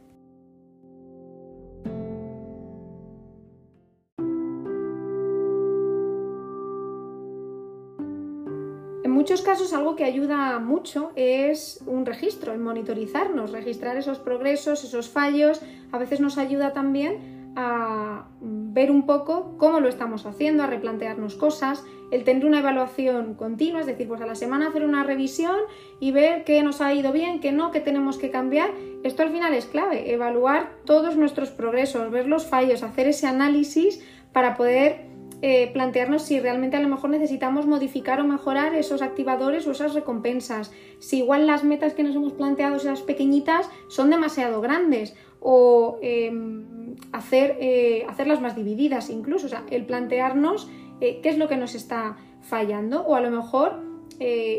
muchos 9.26 9.42
casos 9.42 9.72
algo 9.72 9.96
que 9.96 10.04
ayuda 10.04 10.60
mucho 10.60 11.10
es 11.16 11.82
un 11.84 12.06
registro, 12.06 12.52
el 12.52 12.60
monitorizarnos, 12.60 13.50
registrar 13.50 13.96
esos 13.96 14.20
progresos, 14.20 14.84
esos 14.84 15.08
fallos. 15.08 15.60
A 15.90 15.98
veces 15.98 16.20
nos 16.20 16.38
ayuda 16.38 16.72
también 16.72 17.52
a 17.56 18.28
ver 18.76 18.90
un 18.90 19.06
poco 19.06 19.56
cómo 19.56 19.80
lo 19.80 19.88
estamos 19.88 20.26
haciendo, 20.26 20.62
a 20.62 20.66
replantearnos 20.66 21.34
cosas, 21.34 21.82
el 22.10 22.24
tener 22.24 22.44
una 22.44 22.58
evaluación 22.58 23.32
continua, 23.32 23.80
es 23.80 23.86
decir, 23.86 24.06
pues 24.06 24.20
a 24.20 24.26
la 24.26 24.34
semana 24.34 24.68
hacer 24.68 24.84
una 24.84 25.02
revisión 25.02 25.56
y 25.98 26.12
ver 26.12 26.44
qué 26.44 26.62
nos 26.62 26.82
ha 26.82 26.92
ido 26.92 27.10
bien, 27.10 27.40
qué 27.40 27.52
no, 27.52 27.70
qué 27.70 27.80
tenemos 27.80 28.18
que 28.18 28.30
cambiar. 28.30 28.70
Esto 29.02 29.22
al 29.22 29.30
final 29.30 29.54
es 29.54 29.64
clave, 29.64 30.12
evaluar 30.12 30.76
todos 30.84 31.16
nuestros 31.16 31.48
progresos, 31.48 32.10
ver 32.10 32.28
los 32.28 32.44
fallos, 32.44 32.82
hacer 32.82 33.08
ese 33.08 33.26
análisis 33.26 34.04
para 34.34 34.58
poder 34.58 35.06
eh, 35.40 35.70
plantearnos 35.72 36.22
si 36.22 36.38
realmente 36.38 36.76
a 36.76 36.80
lo 36.80 36.88
mejor 36.88 37.08
necesitamos 37.08 37.66
modificar 37.66 38.20
o 38.20 38.24
mejorar 38.24 38.74
esos 38.74 39.00
activadores 39.00 39.66
o 39.66 39.70
esas 39.70 39.94
recompensas. 39.94 40.70
Si 40.98 41.20
igual 41.20 41.46
las 41.46 41.64
metas 41.64 41.94
que 41.94 42.02
nos 42.02 42.14
hemos 42.14 42.34
planteado, 42.34 42.76
esas 42.76 43.00
pequeñitas, 43.00 43.70
son 43.88 44.10
demasiado 44.10 44.60
grandes 44.60 45.16
o 45.40 45.98
em, 46.02 46.96
hacer, 47.12 47.56
eh, 47.60 48.06
hacerlas 48.08 48.40
más 48.40 48.56
divididas 48.56 49.10
incluso. 49.10 49.46
O 49.46 49.48
sea, 49.48 49.64
el 49.70 49.86
plantearnos 49.86 50.70
eh, 51.00 51.20
qué 51.22 51.28
es 51.28 51.38
lo 51.38 51.48
que 51.48 51.56
nos 51.56 51.74
está 51.74 52.16
fallando 52.40 53.02
o 53.02 53.14
a 53.14 53.20
lo 53.20 53.30
mejor 53.30 53.84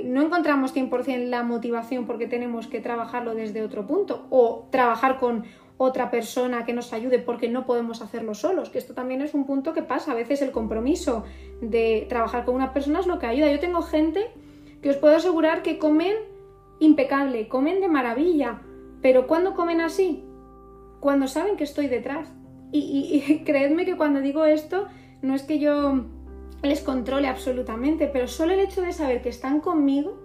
no 0.06 0.22
encontramos 0.22 0.76
100% 0.76 1.30
la 1.30 1.42
motivación 1.42 2.06
porque 2.06 2.28
tenemos 2.28 2.68
que 2.68 2.80
trabajarlo 2.80 3.34
desde 3.34 3.64
otro 3.64 3.88
punto 3.88 4.28
o 4.30 4.68
trabajar 4.70 5.20
con 5.20 5.46
otra 5.78 6.10
persona 6.10 6.66
que 6.66 6.74
nos 6.74 6.92
ayude 6.92 7.20
porque 7.20 7.50
no 7.50 7.66
podemos 7.66 8.02
hacerlo 8.02 8.34
solos, 8.34 8.70
que 8.70 8.80
esto 8.80 8.94
también 8.94 9.22
es 9.22 9.34
un 9.34 9.46
punto 9.46 9.74
que 9.74 9.84
pasa. 9.84 10.12
A 10.12 10.16
veces 10.16 10.42
el 10.42 10.52
compromiso 10.52 11.24
de 11.62 12.06
trabajar 12.10 12.46
con 12.46 12.56
una 12.56 12.74
persona 12.74 13.00
es 13.00 13.08
lo 13.08 13.20
que 13.20 13.28
ayuda. 13.28 13.52
Yo 13.52 13.60
tengo 13.60 13.82
gente 13.82 14.28
que 14.82 14.90
os 14.90 14.98
puedo 14.98 15.16
asegurar 15.16 15.62
que 15.62 15.78
comen 15.78 16.16
impecable, 16.80 17.48
comen 17.48 17.80
de 17.80 17.88
maravilla, 17.88 18.62
pero 19.02 19.28
¿cuándo 19.28 19.54
comen 19.54 19.82
así? 19.82 20.24
Cuando 21.00 21.28
saben 21.28 21.58
que 21.58 21.64
estoy 21.64 21.88
detrás. 21.88 22.28
Y, 22.72 23.42
creedme 23.46 23.86
que 23.86 23.98
cuando 23.98 24.20
digo 24.20 24.46
esto, 24.46 24.88
no 25.22 25.36
es 25.36 25.44
que 25.44 25.60
yo 25.60 26.06
les 26.64 26.82
controle 26.82 27.28
absolutamente, 27.28 28.08
pero 28.08 28.28
solo 28.28 28.54
el 28.54 28.60
hecho 28.60 28.82
de 28.82 28.92
saber 28.92 29.22
que 29.22 29.30
están 29.30 29.62
conmigo 29.62 30.18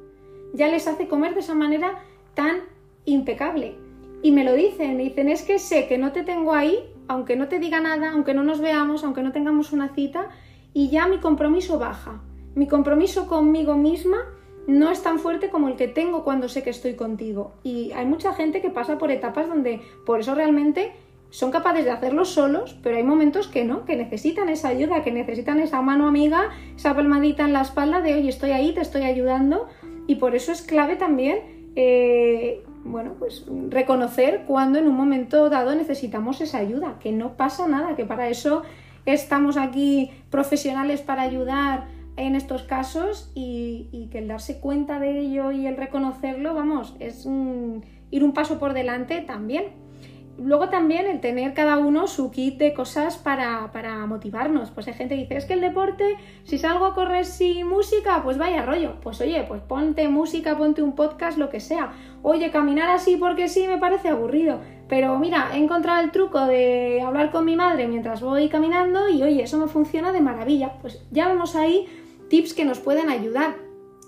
ya 0.55 0.69
les 0.69 0.87
hace 0.87 1.09
comer 1.09 1.35
de 1.35 1.41
esa 1.41 1.55
manera 1.55 1.99
tan 2.35 2.61
impecable 3.05 3.77
y 4.23 4.31
me 4.31 4.45
lo 4.45 4.55
dicen, 4.55 4.97
me 4.97 5.03
dicen, 5.03 5.29
es 5.29 5.43
que 5.43 5.59
sé 5.59 5.89
que 5.89 5.99
no 5.99 6.13
te 6.13 6.23
tengo 6.23 6.55
ahí, 6.55 6.79
aunque 7.09 7.35
no 7.35 7.49
te 7.49 7.59
diga 7.59 7.81
nada, 7.81 8.13
aunque 8.13 8.35
no 8.35 8.45
nos 8.45 8.61
veamos, 8.61 9.03
aunque 9.03 9.23
no 9.23 9.33
tengamos 9.33 9.73
una 9.73 9.95
cita, 9.95 10.31
y 10.73 10.91
ya 10.91 11.09
mi 11.09 11.19
compromiso 11.19 11.79
baja. 11.79 12.23
Mi 12.55 12.69
compromiso 12.69 13.27
conmigo 13.27 13.75
misma 13.75 14.19
no 14.66 14.90
es 14.90 15.03
tan 15.03 15.18
fuerte 15.18 15.51
como 15.51 15.68
el 15.68 15.77
que 15.77 15.88
tengo 15.88 16.25
cuando 16.25 16.48
sé 16.48 16.62
que 16.62 16.70
estoy 16.70 16.94
contigo. 16.94 17.53
Y 17.62 17.92
hay 17.92 18.07
mucha 18.07 18.33
gente 18.35 18.61
que 18.61 18.70
pasa 18.70 18.98
por 18.98 19.11
etapas 19.11 19.48
donde 19.48 19.81
por 20.07 20.20
eso 20.20 20.35
realmente 20.35 20.92
son 21.31 21.51
capaces 21.51 21.85
de 21.85 21.90
hacerlo 21.90 22.25
solos, 22.25 22.77
pero 22.83 22.96
hay 22.96 23.03
momentos 23.03 23.48
que 23.48 23.64
no, 23.64 23.85
que 23.85 23.96
necesitan 23.96 24.48
esa 24.48 24.68
ayuda, 24.68 25.03
que 25.03 25.12
necesitan 25.12 25.61
esa 25.61 25.81
mano 25.81 26.07
amiga, 26.07 26.51
esa 26.77 26.94
palmadita 26.94 27.44
en 27.44 27.55
la 27.55 27.62
espalda 27.62 28.01
de, 28.01 28.14
oye, 28.14 28.29
estoy 28.29 28.51
ahí, 28.51 28.72
te 28.72 28.81
estoy 28.81 29.03
ayudando. 29.03 29.66
Y 30.07 30.16
por 30.16 30.35
eso 30.35 30.53
es 30.53 30.62
clave 30.62 30.96
también 30.96 31.62
eh, 31.75 32.62
bueno, 32.85 33.14
pues 33.18 33.44
reconocer 33.70 34.42
cuando 34.46 34.79
en 34.79 34.88
un 34.88 34.96
momento 34.96 35.48
dado 35.48 35.75
necesitamos 35.75 36.40
esa 36.40 36.59
ayuda, 36.59 36.98
que 37.01 37.12
no 37.12 37.37
pasa 37.37 37.68
nada, 37.68 37.96
que 37.96 38.05
para 38.05 38.29
eso 38.29 38.62
estamos 39.07 39.57
aquí 39.57 40.11
profesionales 40.31 41.01
para 41.01 41.22
ayudar 41.22 41.87
en 42.27 42.37
estos 42.37 42.63
casos 42.63 43.31
y, 43.35 44.09
que 44.11 44.19
el 44.19 44.29
darse 44.29 44.61
cuenta 44.61 44.99
de 44.99 45.21
ello 45.21 45.53
y 45.53 45.67
el 45.67 45.77
reconocerlo, 45.77 46.55
vamos, 46.55 46.95
es 47.01 47.27
ir 48.11 48.25
un 48.25 48.33
paso 48.33 48.59
por 48.59 48.75
delante 48.75 49.21
también. 49.21 49.83
Luego 50.39 50.71
también 50.71 51.07
el 51.07 51.21
tener 51.21 51.53
cada 51.53 51.77
uno 51.77 52.07
su 52.07 52.31
kit 52.31 52.59
de 52.59 52.73
cosas 52.73 53.19
para, 53.19 53.69
motivarnos. 54.07 54.71
Pues 54.71 54.89
hay 54.89 54.95
gente 54.95 55.15
que 55.15 55.23
dice, 55.23 55.37
es 55.37 55.45
que 55.45 55.53
el 55.53 55.61
deporte, 55.61 56.17
si 56.45 56.57
salgo 56.57 56.87
a 56.87 56.95
correr 56.95 57.27
sin 57.27 57.69
música, 57.69 58.23
pues 58.25 58.39
vaya 58.39 58.65
rollo. 58.65 58.95
Pues 59.03 59.21
oye, 59.21 59.45
pues 59.47 59.61
ponte 59.61 60.09
música, 60.09 60.57
ponte 60.57 60.83
un 60.83 60.95
podcast, 60.95 61.37
lo 61.37 61.51
que 61.51 61.61
sea. 61.61 61.93
Oye, 62.23 62.51
caminar 62.51 62.89
así 62.89 63.17
porque 63.17 63.49
sí 63.49 63.69
me 63.69 63.77
parece 63.77 64.09
aburrido. 64.09 64.61
Pero 64.89 65.19
mira, 65.19 65.51
he 65.55 65.59
encontrado 65.59 66.03
el 66.03 66.11
truco 66.11 66.47
de 66.47 67.03
hablar 67.03 67.31
con 67.31 67.45
mi 67.45 67.55
madre 67.55 67.87
mientras 67.87 68.23
voy 68.23 68.49
caminando 68.49 69.11
y 69.11 69.23
oye, 69.23 69.43
eso 69.43 69.59
me 69.59 69.69
funciona 69.69 70.13
de 70.13 70.21
maravilla. 70.23 70.79
Pues 70.81 71.05
ya 71.11 71.29
vemos 71.29 71.57
ahí 71.57 71.87
tips 72.33 72.55
que 72.55 72.64
nos 72.64 72.81
pueden 72.81 73.11
ayudar. 73.11 73.57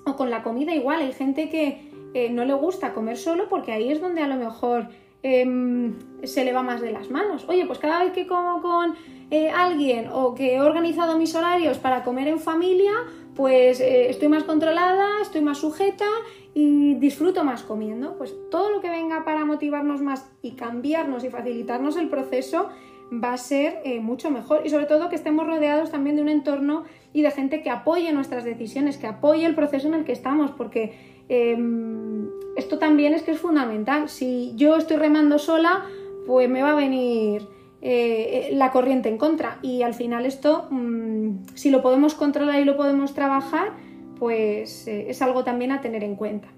O 0.06 0.16
con 0.16 0.30
la 0.30 0.42
comida 0.42 0.74
igual, 0.74 1.00
hay 1.00 1.12
gente 1.12 1.50
que 1.50 1.90
eh, 2.14 2.30
no 2.30 2.46
le 2.46 2.54
gusta 2.54 2.94
comer 2.94 3.18
solo 3.18 3.50
porque 3.50 3.70
ahí 3.70 3.92
es 3.92 4.00
donde 4.00 4.22
a 4.22 4.28
lo 4.28 4.36
mejor 4.36 4.88
em, 5.22 5.94
se 6.22 6.42
le 6.42 6.54
va 6.54 6.62
más 6.62 6.80
de 6.80 6.90
las 6.90 7.10
manos. 7.10 7.44
Oye, 7.48 7.66
pues 7.66 7.78
cada 7.78 8.02
vez 8.02 8.14
que 8.14 8.26
como 8.26 8.62
con 8.62 8.94
eh, 9.30 9.50
alguien 9.50 10.08
o 10.10 10.34
que 10.34 10.54
he 10.54 10.60
organizado 10.62 11.18
mis 11.18 11.34
horarios 11.34 11.76
para 11.76 12.02
comer 12.02 12.28
en 12.28 12.40
familia, 12.40 12.92
pues 13.34 13.80
eh, 13.80 14.08
estoy 14.08 14.28
más 14.28 14.44
controlada, 14.44 15.06
estoy 15.20 15.42
más 15.42 15.58
sujeta 15.58 16.08
y 16.54 16.94
disfruto 16.94 17.44
más 17.44 17.62
comiendo. 17.62 18.16
Pues 18.16 18.34
todo 18.50 18.70
lo 18.70 18.80
que 18.80 18.88
venga 18.88 19.26
para 19.26 19.44
motivarnos 19.44 20.00
más 20.00 20.30
y 20.40 20.52
cambiarnos 20.52 21.24
y 21.24 21.28
facilitarnos 21.28 21.98
el 21.98 22.08
proceso 22.08 22.70
va 23.12 23.34
a 23.34 23.36
ser 23.36 23.82
mucho 24.00 24.30
mejor 24.30 24.62
y 24.64 24.70
sobre 24.70 24.86
todo 24.86 25.10
que 25.10 25.14
estemos 25.14 25.46
rodeados 25.46 25.90
también 25.90 26.16
de 26.16 26.22
un 26.22 26.30
entorno 26.30 26.84
y 27.14 27.22
de 27.22 27.30
gente 27.30 27.62
que 27.62 27.70
apoye 27.70 28.12
nuestras 28.12 28.44
decisiones, 28.44 28.98
que 28.98 29.06
apoye 29.06 29.46
el 29.46 29.54
proceso 29.54 29.86
en 29.86 29.94
el 29.94 30.04
que 30.04 30.12
estamos, 30.12 30.50
porque 30.50 30.92
em, 31.28 32.28
esto 32.56 32.78
también 32.78 33.14
es 33.14 33.22
que 33.22 33.30
es 33.30 33.38
fundamental. 33.38 34.10
Si 34.10 34.52
yo 34.56 34.76
estoy 34.76 34.96
remando 34.98 35.38
sola, 35.38 35.84
pues 36.26 36.50
me 36.50 36.60
va 36.60 36.72
a 36.72 36.74
venir 36.74 37.46
eh, 37.80 38.50
la 38.54 38.72
corriente 38.72 39.08
en 39.08 39.16
contra 39.16 39.58
y 39.62 39.82
al 39.82 39.94
final 39.94 40.26
esto, 40.26 40.66
mm, 40.70 41.46
si 41.54 41.70
lo 41.70 41.82
podemos 41.82 42.14
controlar 42.14 42.60
y 42.60 42.64
lo 42.64 42.76
podemos 42.76 43.14
trabajar, 43.14 43.72
pues 44.18 44.88
eh, 44.88 45.06
es 45.08 45.22
algo 45.22 45.44
también 45.44 45.70
a 45.70 45.80
tener 45.80 46.02
en 46.02 46.16
cuenta. 46.16 46.48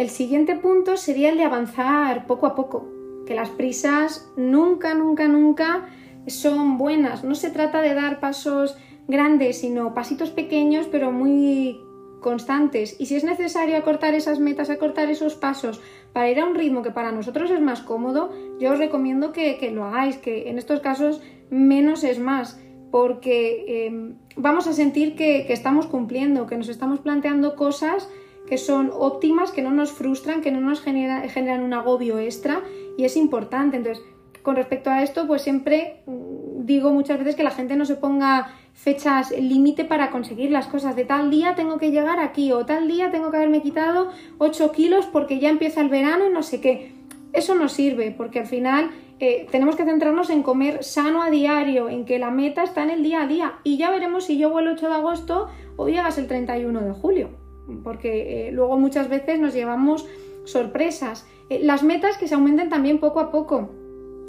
El 0.00 0.08
siguiente 0.08 0.56
punto 0.56 0.96
sería 0.96 1.28
el 1.28 1.36
de 1.36 1.44
avanzar 1.44 2.26
poco 2.26 2.46
a 2.46 2.54
poco, 2.54 2.88
que 3.26 3.34
las 3.34 3.50
prisas 3.50 4.32
nunca, 4.34 4.94
nunca, 4.94 5.28
nunca 5.28 5.90
son 6.26 6.78
buenas. 6.78 7.22
No 7.22 7.34
se 7.34 7.50
trata 7.50 7.82
de 7.82 7.92
dar 7.92 8.18
pasos 8.18 8.78
grandes, 9.08 9.60
sino 9.60 9.92
pasitos 9.92 10.30
pequeños, 10.30 10.86
pero 10.90 11.12
muy 11.12 11.78
constantes. 12.22 12.98
Y 12.98 13.04
si 13.04 13.16
es 13.16 13.24
necesario 13.24 13.76
acortar 13.76 14.14
esas 14.14 14.40
metas, 14.40 14.70
acortar 14.70 15.10
esos 15.10 15.34
pasos 15.34 15.82
para 16.14 16.30
ir 16.30 16.40
a 16.40 16.46
un 16.46 16.54
ritmo 16.54 16.80
que 16.80 16.92
para 16.92 17.12
nosotros 17.12 17.50
es 17.50 17.60
más 17.60 17.82
cómodo, 17.82 18.32
yo 18.58 18.72
os 18.72 18.78
recomiendo 18.78 19.32
que, 19.32 19.70
lo 19.70 19.84
hagáis, 19.84 20.16
que 20.16 20.48
en 20.48 20.56
estos 20.56 20.80
casos 20.80 21.20
menos 21.50 22.04
es 22.04 22.18
más, 22.18 22.58
porque 22.90 23.84
em, 23.86 24.14
vamos 24.34 24.66
a 24.66 24.72
sentir 24.72 25.14
que 25.14 25.52
estamos 25.52 25.86
cumpliendo, 25.86 26.46
que 26.46 26.56
nos 26.56 26.70
estamos 26.70 27.00
planteando 27.00 27.54
cosas 27.54 28.08
que 28.50 28.58
son 28.58 28.90
óptimas, 28.92 29.52
que 29.52 29.62
no 29.62 29.70
nos 29.70 29.92
frustran, 29.92 30.40
que 30.40 30.50
no 30.50 30.60
nos 30.60 30.80
generan 30.80 31.62
un 31.62 31.72
agobio 31.72 32.18
extra 32.18 32.62
y 32.98 33.04
es 33.04 33.16
importante. 33.16 33.76
Entonces, 33.76 34.04
con 34.42 34.56
respecto 34.56 34.90
a 34.90 35.04
esto, 35.04 35.28
pues 35.28 35.42
siempre 35.42 36.02
mm, 36.06 36.66
digo 36.66 36.90
muchas 36.90 37.20
veces 37.20 37.36
que 37.36 37.44
la 37.44 37.52
gente 37.52 37.76
no 37.76 37.84
se 37.84 37.94
ponga 37.94 38.52
fechas 38.74 39.30
límite 39.30 39.84
para 39.84 40.10
conseguir 40.10 40.50
las 40.50 40.66
cosas. 40.66 40.96
De 40.96 41.04
tal 41.04 41.30
día 41.30 41.54
tengo 41.54 41.78
que 41.78 41.92
llegar 41.92 42.18
aquí 42.18 42.50
o 42.50 42.66
tal 42.66 42.88
día 42.88 43.12
tengo 43.12 43.30
que 43.30 43.36
haberme 43.36 43.62
quitado 43.62 44.10
8 44.38 44.72
kilos 44.72 45.06
porque 45.06 45.38
ya 45.38 45.48
empieza 45.48 45.80
el 45.80 45.88
verano 45.88 46.26
y 46.26 46.32
no 46.32 46.42
sé 46.42 46.60
qué. 46.60 46.92
Eso 47.32 47.54
no 47.54 47.68
sirve 47.68 48.10
porque 48.10 48.40
al 48.40 48.46
final 48.46 48.90
eh, 49.20 49.46
tenemos 49.52 49.76
que 49.76 49.84
centrarnos 49.84 50.28
en 50.28 50.42
comer 50.42 50.82
sano 50.82 51.22
a 51.22 51.30
diario, 51.30 51.88
en 51.88 52.04
que 52.04 52.18
la 52.18 52.32
meta 52.32 52.64
está 52.64 52.82
en 52.82 52.90
el 52.90 53.04
día 53.04 53.22
a 53.22 53.26
día 53.28 53.52
y 53.62 53.76
ya 53.76 53.90
veremos 53.90 54.24
si 54.24 54.38
yo 54.38 54.50
vuelo 54.50 54.70
el 54.70 54.76
8 54.76 54.88
de 54.88 54.94
agosto 54.94 55.48
o 55.76 55.88
llegas 55.88 56.18
el 56.18 56.26
31 56.26 56.80
de 56.80 56.90
julio 56.90 57.49
porque 57.82 58.48
eh, 58.48 58.52
luego 58.52 58.78
muchas 58.78 59.08
veces 59.08 59.38
nos 59.38 59.54
llevamos 59.54 60.06
sorpresas. 60.44 61.26
Eh, 61.48 61.60
las 61.62 61.82
metas 61.82 62.16
que 62.16 62.28
se 62.28 62.34
aumenten 62.34 62.68
también 62.68 62.98
poco 62.98 63.20
a 63.20 63.30
poco, 63.30 63.70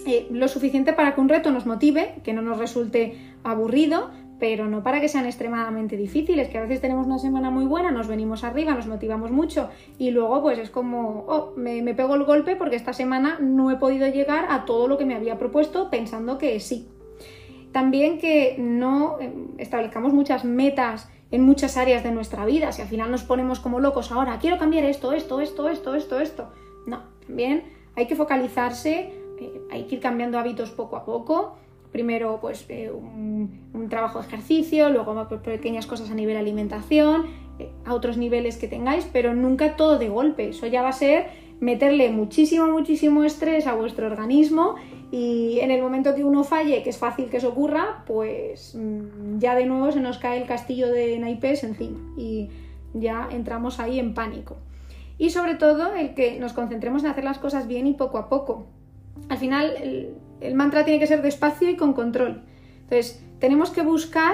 eh, 0.06 0.28
lo 0.32 0.48
suficiente 0.48 0.94
para 0.94 1.14
que 1.14 1.22
un 1.22 1.30
reto 1.30 1.52
nos 1.52 1.66
motive, 1.66 2.16
que 2.24 2.34
no 2.34 2.42
nos 2.42 2.58
resulte 2.58 3.18
aburrido, 3.44 4.10
pero 4.40 4.68
no 4.68 4.82
para 4.82 5.00
que 5.00 5.08
sean 5.08 5.28
extremadamente 5.28 5.96
difíciles, 5.96 6.50
que 6.50 6.58
a 6.58 6.62
veces 6.62 6.82
tenemos 6.82 7.06
una 7.06 7.20
semana 7.20 7.52
muy 7.52 7.66
buena, 7.66 7.92
nos 7.92 8.08
venimos 8.08 8.44
arriba, 8.44 8.74
nos 8.74 8.88
motivamos 8.88 9.30
mucho 9.30 9.70
y 10.00 10.10
luego 10.10 10.42
pues 10.42 10.58
es 10.58 10.72
como, 10.72 11.26
oh, 11.28 11.54
me, 11.56 11.84
me 11.84 11.94
pego 11.94 12.16
el 12.16 12.24
golpe 12.24 12.56
porque 12.56 12.76
esta 12.76 12.94
semana 12.94 13.38
no 13.40 13.70
he 13.70 13.76
podido 13.76 14.08
llegar 14.08 14.48
a 14.50 14.66
todo 14.66 14.88
lo 14.88 14.98
que 14.98 15.06
me 15.06 15.14
había 15.14 15.38
propuesto 15.38 15.92
pensando 15.92 16.40
que 16.40 16.60
sí. 16.60 16.88
También 17.72 18.18
que 18.18 18.56
no 18.58 19.18
establezcamos 19.60 20.12
muchas 20.12 20.44
metas 20.44 21.08
en 21.32 21.42
muchas 21.42 21.78
áreas 21.78 22.04
de 22.04 22.12
nuestra 22.12 22.46
vida. 22.46 22.72
Si 22.72 22.82
al 22.82 22.88
final 22.88 23.10
nos 23.10 23.24
ponemos 23.24 23.60
como 23.60 23.80
locos 23.80 24.12
ahora, 24.12 24.38
quiero 24.40 24.58
cambiar 24.58 24.84
esto, 24.84 25.14
esto, 25.14 25.40
esto, 25.40 25.70
esto, 25.70 25.96
esto, 25.96 26.20
esto. 26.20 26.48
No, 26.86 27.04
también 27.26 27.64
hay 27.96 28.08
que 28.08 28.16
focalizarse, 28.16 29.14
eh, 29.40 29.62
hay 29.72 29.84
que 29.86 29.96
ir 29.96 30.02
cambiando 30.02 30.38
hábitos 30.38 30.72
poco 30.72 30.98
a 30.98 31.06
poco. 31.06 31.56
Primero, 31.92 32.40
pues 32.40 32.66
eh, 32.70 32.92
un, 32.92 33.88
trabajo 33.90 34.22
de 34.22 34.28
ejercicio, 34.28 34.90
luego 34.90 35.28
pequeñas 35.44 35.86
cosas 35.86 36.10
a 36.12 36.14
nivel 36.14 36.38
alimentación, 36.38 37.26
eh, 37.60 37.70
a 37.86 37.94
otros 37.94 38.16
niveles 38.16 38.58
que 38.58 38.70
tengáis, 38.70 39.06
pero 39.12 39.34
nunca 39.34 39.76
todo 39.76 39.98
de 39.98 40.08
golpe. 40.08 40.50
Eso 40.50 40.68
ya 40.68 40.82
va 40.82 40.90
a 40.90 40.94
ser 40.94 41.28
meterle 41.62 42.10
muchísimo, 42.10 42.68
muchísimo 42.68 43.24
estrés 43.24 43.68
a 43.68 43.74
vuestro 43.74 44.08
organismo 44.08 44.76
y 45.12 45.60
en 45.60 45.70
el 45.72 45.82
momento 45.82 46.16
que 46.16 46.24
uno 46.24 46.44
falle, 46.44 46.82
que 46.84 46.90
es 46.90 46.98
fácil 46.98 47.30
que 47.30 47.38
eso 47.38 47.50
ocurra, 47.50 48.04
pues 48.08 48.76
mm, 48.76 49.38
ya 49.38 49.56
de 49.56 49.68
nuevo 49.68 49.92
se 49.92 50.00
nos 50.00 50.18
cae 50.18 50.42
el 50.42 50.48
castillo 50.48 50.92
de 50.92 51.20
naipes 51.20 51.64
encima 51.64 52.00
y 52.18 52.50
ya 52.96 53.30
entramos 53.32 53.80
ahí 53.80 54.00
en 54.00 54.16
pánico. 54.16 54.58
Y 55.20 55.30
sobre 55.30 55.54
todo 55.54 55.94
el 55.94 56.16
que 56.16 56.40
nos 56.40 56.54
concentremos 56.54 57.04
en 57.04 57.12
hacer 57.12 57.24
las 57.24 57.38
cosas 57.38 57.68
bien 57.68 57.86
y 57.86 57.94
poco 57.94 58.18
a 58.18 58.28
poco. 58.28 58.66
Al 59.30 59.38
final 59.38 60.16
el, 60.42 60.56
mantra 60.56 60.84
tiene 60.84 61.00
que 61.00 61.06
ser 61.06 61.22
despacio 61.22 61.70
y 61.70 61.76
con 61.76 61.94
control. 61.94 62.42
Entonces 62.82 63.24
tenemos 63.40 63.70
que 63.70 63.84
buscar 63.84 64.34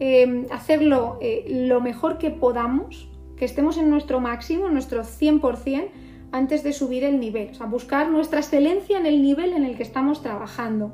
eh, 0.00 0.46
hacerlo 0.50 1.18
eh, 1.20 1.44
lo 1.48 1.82
mejor 1.82 2.16
que 2.16 2.30
podamos, 2.30 3.10
que 3.36 3.44
estemos 3.44 3.76
en 3.76 3.90
nuestro 3.90 4.20
máximo, 4.20 4.68
en 4.68 4.72
nuestro 4.72 5.02
100%, 5.02 5.88
antes 6.32 6.62
de 6.62 6.72
subir 6.72 7.04
el 7.04 7.20
nivel, 7.20 7.50
o 7.50 7.54
sea, 7.54 7.66
buscar 7.66 8.10
nuestra 8.10 8.40
excelencia 8.40 8.98
en 8.98 9.06
el 9.06 9.22
nivel 9.22 9.52
en 9.52 9.64
el 9.64 9.76
que 9.76 9.82
estamos 9.82 10.22
trabajando. 10.22 10.92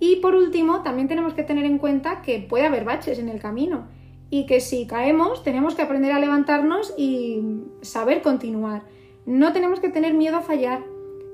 Y 0.00 0.16
por 0.16 0.34
último, 0.34 0.82
también 0.82 1.06
tenemos 1.06 1.34
que 1.34 1.44
tener 1.44 1.64
en 1.64 1.78
cuenta 1.78 2.22
que 2.22 2.40
puede 2.40 2.66
haber 2.66 2.84
baches 2.84 3.18
en 3.18 3.28
el 3.28 3.40
camino 3.40 3.86
y 4.30 4.46
que 4.46 4.60
si 4.60 4.86
caemos 4.86 5.44
tenemos 5.44 5.74
que 5.74 5.82
aprender 5.82 6.12
a 6.12 6.18
levantarnos 6.18 6.94
y 6.96 7.42
saber 7.82 8.22
continuar. 8.22 8.82
No 9.26 9.52
tenemos 9.52 9.80
que 9.80 9.90
tener 9.90 10.14
miedo 10.14 10.38
a 10.38 10.40
fallar. 10.40 10.82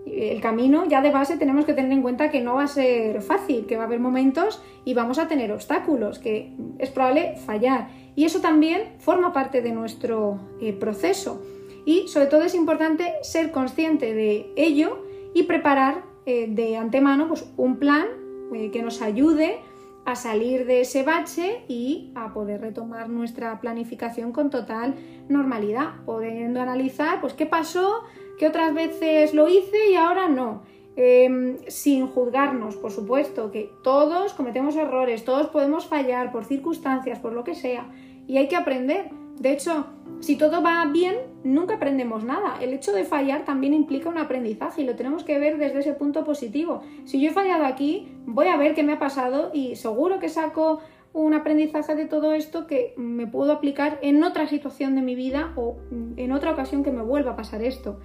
El 0.06 0.40
camino 0.40 0.84
ya 0.86 1.02
de 1.02 1.10
base 1.10 1.36
tenemos 1.36 1.64
que 1.64 1.74
tener 1.74 1.92
en 1.92 2.02
cuenta 2.02 2.30
que 2.30 2.40
no 2.40 2.54
va 2.56 2.64
a 2.64 2.68
ser 2.68 3.22
fácil, 3.22 3.66
que 3.66 3.76
va 3.76 3.84
a 3.84 3.86
haber 3.86 4.00
momentos 4.00 4.60
y 4.84 4.94
vamos 4.94 5.18
a 5.18 5.28
tener 5.28 5.52
obstáculos, 5.52 6.18
que 6.18 6.52
es 6.78 6.90
probable 6.90 7.36
fallar. 7.36 7.88
Y 8.16 8.24
eso 8.24 8.40
también 8.40 8.94
forma 8.98 9.32
parte 9.32 9.62
de 9.62 9.72
nuestro 9.72 10.38
eh, 10.60 10.72
proceso 10.72 11.40
y 11.84 12.08
sobre 12.08 12.26
todo 12.26 12.42
es 12.42 12.54
importante 12.54 13.14
ser 13.22 13.50
consciente 13.50 14.14
de 14.14 14.52
ello 14.56 15.04
y 15.34 15.44
preparar 15.44 16.04
eh, 16.26 16.46
de 16.48 16.76
antemano 16.76 17.28
pues, 17.28 17.50
un 17.56 17.76
plan 17.76 18.06
eh, 18.54 18.70
que 18.70 18.82
nos 18.82 19.02
ayude 19.02 19.60
a 20.04 20.16
salir 20.16 20.66
de 20.66 20.80
ese 20.80 21.02
bache 21.02 21.62
y 21.68 22.10
a 22.14 22.32
poder 22.32 22.60
retomar 22.60 23.08
nuestra 23.08 23.60
planificación 23.60 24.32
con 24.32 24.50
total 24.50 24.94
normalidad, 25.28 26.04
pudiendo 26.06 26.60
analizar 26.60 27.20
pues 27.20 27.34
qué 27.34 27.46
pasó, 27.46 28.02
qué 28.38 28.48
otras 28.48 28.74
veces 28.74 29.34
lo 29.34 29.48
hice 29.48 29.90
y 29.90 29.94
ahora 29.94 30.28
no. 30.28 30.62
Em, 30.96 31.58
sin 31.68 32.08
juzgarnos, 32.08 32.76
por 32.76 32.90
supuesto, 32.90 33.50
que 33.50 33.70
todos 33.82 34.34
cometemos 34.34 34.76
errores, 34.76 35.24
todos 35.24 35.46
podemos 35.46 35.86
fallar 35.86 36.32
por 36.32 36.44
circunstancias, 36.44 37.18
por 37.20 37.32
lo 37.32 37.44
que 37.44 37.54
sea, 37.54 37.86
y 38.26 38.36
hay 38.38 38.48
que 38.48 38.56
aprender. 38.56 39.10
De 39.40 39.52
hecho, 39.52 39.86
si 40.20 40.36
todo 40.36 40.62
va 40.62 40.84
bien, 40.84 41.16
nunca 41.44 41.76
aprendemos 41.76 42.24
nada. 42.24 42.58
El 42.60 42.74
hecho 42.74 42.92
de 42.92 43.04
fallar 43.04 43.46
también 43.46 43.72
implica 43.72 44.10
un 44.10 44.18
aprendizaje 44.18 44.82
y 44.82 44.84
lo 44.84 44.96
tenemos 44.96 45.24
que 45.24 45.38
ver 45.38 45.56
desde 45.56 45.80
ese 45.80 45.94
punto 45.94 46.24
positivo. 46.24 46.82
Si 47.06 47.18
yo 47.22 47.30
he 47.30 47.32
fallado 47.32 47.64
aquí, 47.64 48.12
voy 48.26 48.48
a 48.48 48.58
ver 48.58 48.74
qué 48.74 48.82
me 48.82 48.92
ha 48.92 48.98
pasado 48.98 49.50
y 49.54 49.76
seguro 49.76 50.20
que 50.20 50.28
saco 50.28 50.80
un 51.14 51.32
aprendizaje 51.32 51.94
de 51.94 52.04
todo 52.04 52.34
esto 52.34 52.66
que 52.66 52.92
me 52.98 53.26
puedo 53.26 53.52
aplicar 53.52 53.98
en 54.02 54.22
otra 54.22 54.46
situación 54.46 54.94
de 54.94 55.00
mi 55.00 55.14
vida 55.14 55.54
o 55.56 55.78
en 56.16 56.32
otra 56.32 56.52
ocasión 56.52 56.84
que 56.84 56.92
me 56.92 57.02
vuelva 57.02 57.32
a 57.32 57.36
pasar 57.36 57.62
esto. 57.62 57.98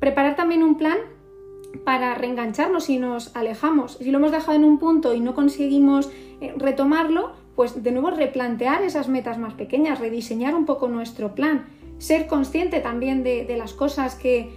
Preparar 0.00 0.36
también 0.36 0.62
un 0.62 0.76
plan 0.76 0.98
para 1.82 2.14
reengancharnos 2.14 2.84
si 2.84 2.98
nos 2.98 3.34
alejamos. 3.34 3.96
Si 3.96 4.10
lo 4.10 4.18
hemos 4.18 4.32
dejado 4.32 4.56
en 4.58 4.64
un 4.64 4.78
punto 4.78 5.14
y 5.14 5.20
no 5.20 5.34
conseguimos 5.34 6.10
eh, 6.42 6.52
retomarlo, 6.58 7.32
pues 7.58 7.82
de 7.82 7.90
nuevo 7.90 8.10
replantear 8.10 8.84
esas 8.84 9.08
metas 9.08 9.36
más 9.36 9.54
pequeñas, 9.54 9.98
rediseñar 9.98 10.54
un 10.54 10.64
poco 10.64 10.86
nuestro 10.86 11.34
plan, 11.34 11.66
ser 11.98 12.28
consciente 12.28 12.78
también 12.78 13.24
de, 13.24 13.52
las 13.58 13.72
cosas 13.72 14.14
que 14.14 14.50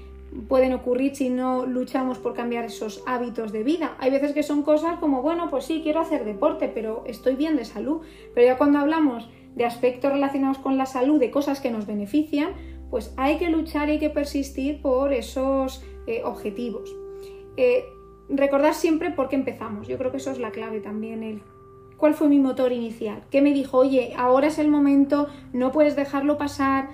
pueden 0.48 0.72
ocurrir 0.72 1.16
si 1.16 1.30
no 1.30 1.66
luchamos 1.66 2.20
por 2.20 2.36
cambiar 2.36 2.66
esos 2.66 3.02
hábitos 3.08 3.52
de 3.52 3.64
vida. 3.64 3.96
Hay 3.98 4.12
veces 4.12 4.34
que 4.34 4.44
son 4.44 4.62
cosas 4.62 5.00
como, 5.00 5.24
bueno, 5.24 5.50
pues 5.50 5.66
sí, 5.66 5.80
quiero 5.82 6.00
hacer 6.00 6.26
deporte, 6.26 6.68
pero 6.72 7.04
estoy 7.08 7.34
bien 7.34 7.56
de 7.56 7.66
salud. 7.66 8.02
Pero 8.36 8.46
ya 8.46 8.60
cuando 8.60 8.78
hablamos 8.78 9.28
de 9.56 9.66
aspectos 9.66 10.12
relacionados 10.12 10.60
con 10.60 10.78
la 10.78 10.86
salud, 10.86 11.20
de 11.20 11.32
cosas 11.32 11.60
que 11.60 11.72
nos 11.72 11.88
benefician, 11.88 12.52
pues 12.92 13.16
hay 13.18 13.40
que 13.40 13.50
luchar 13.50 13.90
y 13.90 13.94
hay 13.94 14.00
que 14.00 14.12
persistir 14.12 14.80
por 14.80 15.12
esos 15.12 15.84
eh, 16.06 16.22
objetivos. 16.24 16.96
Eh, 17.58 17.84
recordar 18.30 18.76
siempre 18.76 19.10
por 19.10 19.28
qué 19.28 19.38
empezamos. 19.38 19.88
Yo 19.88 19.98
creo 19.98 20.12
que 20.12 20.18
eso 20.18 20.30
es 20.30 20.38
la 20.38 20.52
clave 20.52 20.82
también, 20.82 21.42
cuál 22.02 22.16
fue 22.16 22.30
mi 22.30 22.40
motor 22.40 22.72
inicial, 22.72 23.22
qué 23.30 23.44
me 23.44 23.54
dijo, 23.54 23.78
oye, 23.78 24.16
ahora 24.18 24.48
es 24.48 24.58
el 24.58 24.70
momento, 24.70 25.28
no 25.54 25.72
puedes 25.72 25.96
dejarlo 25.96 26.36
pasar. 26.36 26.90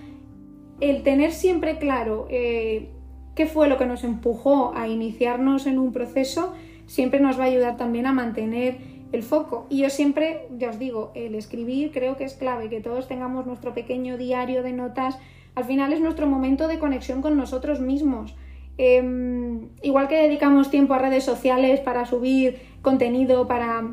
El 0.82 1.02
tener 1.04 1.32
siempre 1.32 1.78
claro 1.78 2.28
eh, 2.30 2.90
qué 3.34 3.46
fue 3.46 3.70
lo 3.70 3.78
que 3.78 3.86
nos 3.86 4.04
empujó 4.04 4.74
a 4.76 4.90
iniciarnos 4.90 5.66
en 5.66 5.80
un 5.80 5.94
proceso, 5.94 6.54
siempre 6.88 7.22
nos 7.22 7.40
va 7.40 7.44
a 7.44 7.48
ayudar 7.48 7.78
también 7.78 8.06
a 8.06 8.12
mantener 8.12 8.80
el 9.14 9.24
foco. 9.24 9.66
Y 9.70 9.78
yo 9.84 9.90
siempre, 9.90 10.50
ya 10.58 10.72
os 10.72 10.78
digo, 10.78 11.14
el 11.16 11.36
escribir 11.36 11.94
creo 11.94 12.18
que 12.18 12.26
es 12.26 12.34
clave, 12.34 12.68
que 12.68 12.82
todos 12.82 13.08
tengamos 13.08 13.46
nuestro 13.46 13.74
pequeño 13.74 14.18
diario 14.18 14.62
de 14.62 14.74
notas. 14.74 15.18
Al 15.56 15.64
final 15.64 15.94
es 15.94 16.02
nuestro 16.02 16.28
momento 16.28 16.68
de 16.68 16.80
conexión 16.80 17.22
con 17.22 17.38
nosotros 17.38 17.80
mismos. 17.80 18.36
Em, 18.78 19.70
igual 19.82 20.10
que 20.10 20.22
dedicamos 20.22 20.70
tiempo 20.70 20.96
a 20.96 21.00
redes 21.00 21.24
sociales 21.24 21.80
para 21.80 22.06
subir 22.06 22.60
contenido, 22.82 23.48
para 23.48 23.86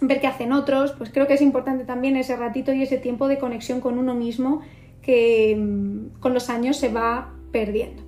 ver 0.00 0.20
qué 0.20 0.26
hacen 0.26 0.52
otros, 0.52 0.92
pues 0.92 1.10
creo 1.10 1.26
que 1.26 1.34
es 1.34 1.42
importante 1.42 1.84
también 1.84 2.16
ese 2.16 2.36
ratito 2.36 2.72
y 2.72 2.82
ese 2.82 2.98
tiempo 2.98 3.28
de 3.28 3.38
conexión 3.38 3.80
con 3.80 3.98
uno 3.98 4.14
mismo 4.14 4.62
que 5.02 5.56
mm, 5.58 6.20
con 6.20 6.34
los 6.34 6.50
años 6.50 6.76
se 6.76 6.88
va 6.88 7.34
perdiendo. 7.52 8.02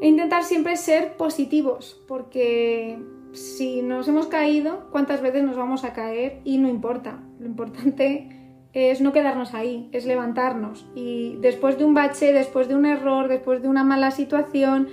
E 0.00 0.06
intentar 0.06 0.44
siempre 0.44 0.76
ser 0.76 1.16
positivos, 1.16 2.00
porque 2.06 2.98
si 3.32 3.82
nos 3.82 4.06
hemos 4.06 4.28
caído, 4.28 4.88
¿cuántas 4.90 5.20
veces 5.20 5.42
nos 5.42 5.56
vamos 5.56 5.84
a 5.84 5.92
caer? 5.92 6.40
Y 6.44 6.58
no 6.58 6.68
importa. 6.68 7.20
Lo 7.40 7.46
importante 7.46 8.28
es 8.72 9.00
no 9.00 9.12
quedarnos 9.12 9.54
ahí, 9.54 9.88
es 9.92 10.06
levantarnos. 10.06 10.86
Y 10.94 11.36
después 11.40 11.78
de 11.78 11.84
un 11.84 11.94
bache, 11.94 12.32
después 12.32 12.68
de 12.68 12.76
un 12.76 12.86
error, 12.86 13.28
después 13.28 13.60
de 13.60 13.68
una 13.68 13.82
mala 13.82 14.12
situación, 14.12 14.88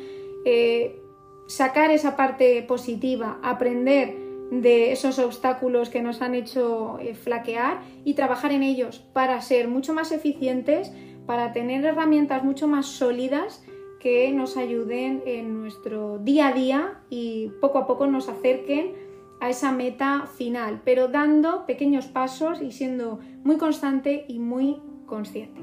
eh, 0.46 1.00
sacar 1.47 1.91
esa 1.91 2.15
parte 2.15 2.62
positiva, 2.63 3.39
aprender 3.43 4.15
de 4.51 4.91
esos 4.91 5.19
obstáculos 5.19 5.89
que 5.89 6.01
nos 6.01 6.21
han 6.21 6.36
hecho 6.36 6.99
eh, 6.99 7.15
flaquear 7.15 7.81
y 8.03 8.13
trabajar 8.13 8.51
en 8.51 8.63
ellos 8.63 8.99
para 9.13 9.41
ser 9.41 9.67
mucho 9.67 9.93
más 9.93 10.12
eficientes, 10.12 10.91
para 11.25 11.51
tener 11.51 11.84
herramientas 11.84 12.43
mucho 12.43 12.67
más 12.67 12.86
sólidas 12.86 13.63
que 13.99 14.31
nos 14.31 14.55
ayuden 14.55 15.23
en 15.25 15.60
nuestro 15.60 16.19
día 16.19 16.49
a 16.49 16.53
día 16.53 17.01
y 17.10 17.49
poco 17.60 17.79
a 17.79 17.88
poco 17.88 18.05
nos 18.05 18.29
acerquen 18.29 18.93
a 19.41 19.49
esa 19.49 19.71
meta 19.71 20.27
final, 20.38 20.81
pero 20.86 21.08
dando 21.08 21.65
pequeños 21.65 22.05
pasos 22.05 22.62
y 22.62 22.71
siendo 22.71 23.19
muy 23.43 23.58
constante 23.58 24.25
y 24.27 24.39
muy 24.39 24.79
consciente. 25.08 25.60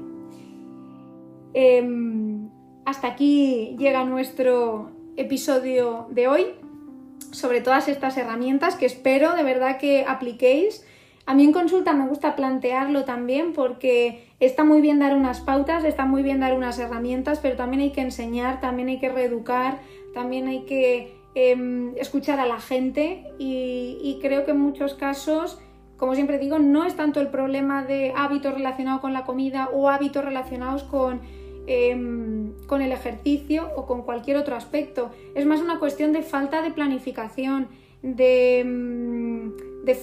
Em, 1.53 2.49
hasta 2.85 3.07
aquí 3.07 3.75
llega 3.77 4.03
nuestro 4.03 4.91
episodio 5.17 6.07
de 6.09 6.27
hoy 6.27 6.45
sobre 7.31 7.61
todas 7.61 7.87
estas 7.87 8.17
herramientas 8.17 8.75
que 8.75 8.85
espero 8.85 9.35
de 9.35 9.43
verdad 9.43 9.77
que 9.77 10.05
apliquéis. 10.07 10.85
A 11.25 11.33
mí 11.33 11.43
en 11.43 11.53
consulta 11.53 11.93
me 11.93 12.07
gusta 12.07 12.35
plantearlo 12.35 13.05
también 13.05 13.53
porque 13.53 14.27
está 14.39 14.63
muy 14.63 14.81
bien 14.81 14.99
dar 14.99 15.15
unas 15.15 15.39
pautas, 15.39 15.83
está 15.85 16.05
muy 16.05 16.21
bien 16.21 16.41
dar 16.41 16.53
unas 16.53 16.77
herramientas, 16.79 17.39
pero 17.41 17.55
también 17.55 17.81
hay 17.81 17.91
que 17.91 18.01
enseñar, 18.01 18.59
también 18.59 18.89
hay 18.89 18.99
que 18.99 19.09
reeducar, 19.09 19.79
también 20.13 20.47
hay 20.47 20.65
que 20.65 21.15
em, 21.33 21.95
escuchar 21.97 22.39
a 22.39 22.45
la 22.45 22.59
gente 22.59 23.23
y, 23.39 23.97
y 24.01 24.19
creo 24.21 24.43
que 24.45 24.51
en 24.51 24.59
muchos 24.59 24.93
casos 24.95 25.59
como 26.03 26.15
siempre 26.15 26.37
digo, 26.37 26.59
no 26.59 26.83
es 26.83 26.97
tanto 26.97 27.21
el 27.21 27.27
problema 27.27 27.85
de 27.85 28.11
hábitos 28.17 28.53
relacionados 28.53 28.99
con 28.99 29.13
la 29.13 29.23
comida 29.23 29.69
o 29.73 29.87
hábitos 29.87 30.25
relacionados 30.25 30.83
con 30.83 31.21
Em, 31.65 32.51
con 32.67 32.81
el 32.81 32.91
ejercicio 32.91 33.69
o 33.77 33.85
con 33.85 34.01
cualquier 34.01 34.35
otro 34.35 34.55
aspecto. 34.55 35.11
Es 35.33 35.45
más 35.45 35.61
una 35.61 35.79
cuestión 35.79 36.11
de 36.11 36.21
falta 36.21 36.61
de 36.61 36.71
planificación, 36.71 37.69
de, 38.01 38.59
em, 38.59 39.53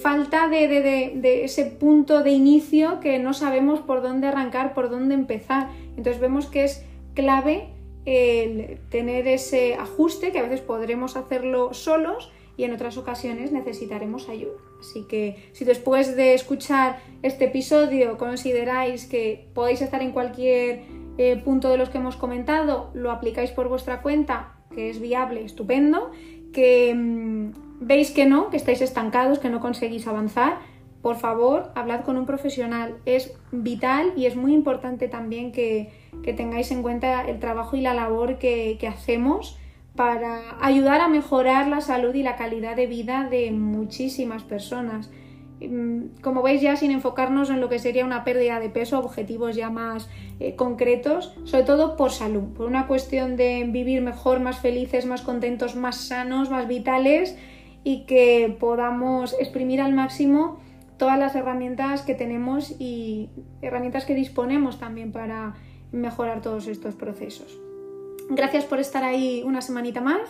falta 0.01 0.47
de, 0.47 1.43
ese 1.43 1.65
punto 1.65 2.23
de 2.23 2.31
inicio 2.31 2.99
que 2.99 3.19
no 3.19 3.33
sabemos 3.33 3.79
por 3.79 4.01
dónde 4.01 4.27
arrancar, 4.27 4.73
por 4.73 4.89
dónde 4.89 5.13
empezar. 5.13 5.69
Entonces 5.97 6.19
vemos 6.19 6.47
que 6.47 6.63
es 6.63 6.83
clave 7.13 7.69
el 8.05 8.79
tener 8.89 9.27
ese 9.27 9.75
ajuste, 9.75 10.31
que 10.31 10.39
a 10.39 10.43
veces 10.43 10.61
podremos 10.61 11.15
hacerlo 11.15 11.75
solos 11.75 12.31
y 12.57 12.63
en 12.63 12.73
otras 12.73 12.97
ocasiones 12.97 13.51
necesitaremos 13.51 14.29
ayuda. 14.29 14.57
Así 14.79 15.03
que 15.07 15.49
si 15.51 15.63
después 15.63 16.15
de 16.15 16.33
escuchar 16.33 16.99
este 17.21 17.45
episodio 17.45 18.17
consideráis 18.17 19.05
que 19.05 19.47
podéis 19.53 19.81
estar 19.81 20.01
en 20.01 20.11
cualquier 20.11 21.00
eh, 21.17 21.41
punto 21.43 21.69
de 21.69 21.77
los 21.77 21.89
que 21.89 21.97
hemos 21.97 22.15
comentado 22.15 22.89
lo 22.93 23.11
aplicáis 23.11 23.51
por 23.51 23.67
vuestra 23.67 24.01
cuenta, 24.01 24.53
que 24.73 24.89
es 24.89 24.99
viable, 24.99 25.43
estupendo, 25.43 26.11
que 26.53 26.93
mm, 26.95 27.51
veis 27.81 28.11
que 28.11 28.25
no, 28.25 28.49
que 28.49 28.57
estáis 28.57 28.81
estancados, 28.81 29.39
que 29.39 29.49
no 29.49 29.59
conseguís 29.59 30.07
avanzar, 30.07 30.59
por 31.01 31.17
favor, 31.17 31.71
hablad 31.75 32.01
con 32.01 32.17
un 32.17 32.25
profesional. 32.25 32.97
Es 33.05 33.33
vital 33.51 34.13
y 34.15 34.27
es 34.27 34.35
muy 34.35 34.53
importante 34.53 35.07
también 35.07 35.51
que, 35.51 35.89
tengáis 36.37 36.71
en 36.71 36.83
cuenta 36.83 37.21
el 37.27 37.39
trabajo 37.39 37.75
y 37.75 37.81
la 37.81 37.95
labor 37.95 38.37
que 38.37 38.87
hacemos 38.87 39.57
para 39.95 40.57
ayudar 40.61 41.01
a 41.01 41.07
mejorar 41.07 41.67
la 41.67 41.81
salud 41.81 42.13
y 42.13 42.23
la 42.23 42.35
calidad 42.35 42.75
de 42.75 42.87
vida 42.87 43.27
de 43.29 43.51
muchísimas 43.51 44.43
personas. 44.43 45.09
Mm, 45.69 46.21
como 46.21 46.41
veis 46.41 46.61
ya 46.61 46.75
sin 46.75 46.91
enfocarnos 46.91 47.49
en 47.49 47.61
lo 47.61 47.69
que 47.69 47.77
sería 47.77 48.05
una 48.05 48.23
pérdida 48.23 48.59
de 48.59 48.69
peso, 48.69 48.97
objetivos 48.97 49.55
ya 49.55 49.69
más 49.69 50.09
eh, 50.39 50.55
concretos, 50.55 51.35
sobre 51.43 51.63
todo 51.63 51.95
por 51.95 52.11
salud, 52.11 52.53
por 52.55 52.65
una 52.65 52.87
cuestión 52.87 53.35
de 53.35 53.65
vivir 53.67 54.01
mejor, 54.01 54.39
más 54.39 54.59
felices, 54.59 55.05
más 55.05 55.21
contentos, 55.21 55.75
más 55.75 55.97
sanos, 55.97 56.49
más 56.49 56.67
vitales 56.67 57.37
y 57.83 58.05
que 58.05 58.55
podamos 58.59 59.35
exprimir 59.39 59.81
al 59.81 59.93
máximo 59.93 60.59
todas 60.97 61.19
las 61.19 61.35
herramientas 61.35 62.01
que 62.01 62.15
tenemos 62.15 62.75
y 62.79 63.29
herramientas 63.61 64.05
que 64.05 64.15
disponemos 64.15 64.79
también 64.79 65.11
para 65.11 65.55
mejorar 65.91 66.41
todos 66.41 66.67
estos 66.67 66.95
procesos. 66.95 67.59
Gracias 68.29 68.65
por 68.65 68.79
estar 68.79 69.03
ahí 69.03 69.43
una 69.45 69.61
semanita 69.61 70.01
más. 70.01 70.21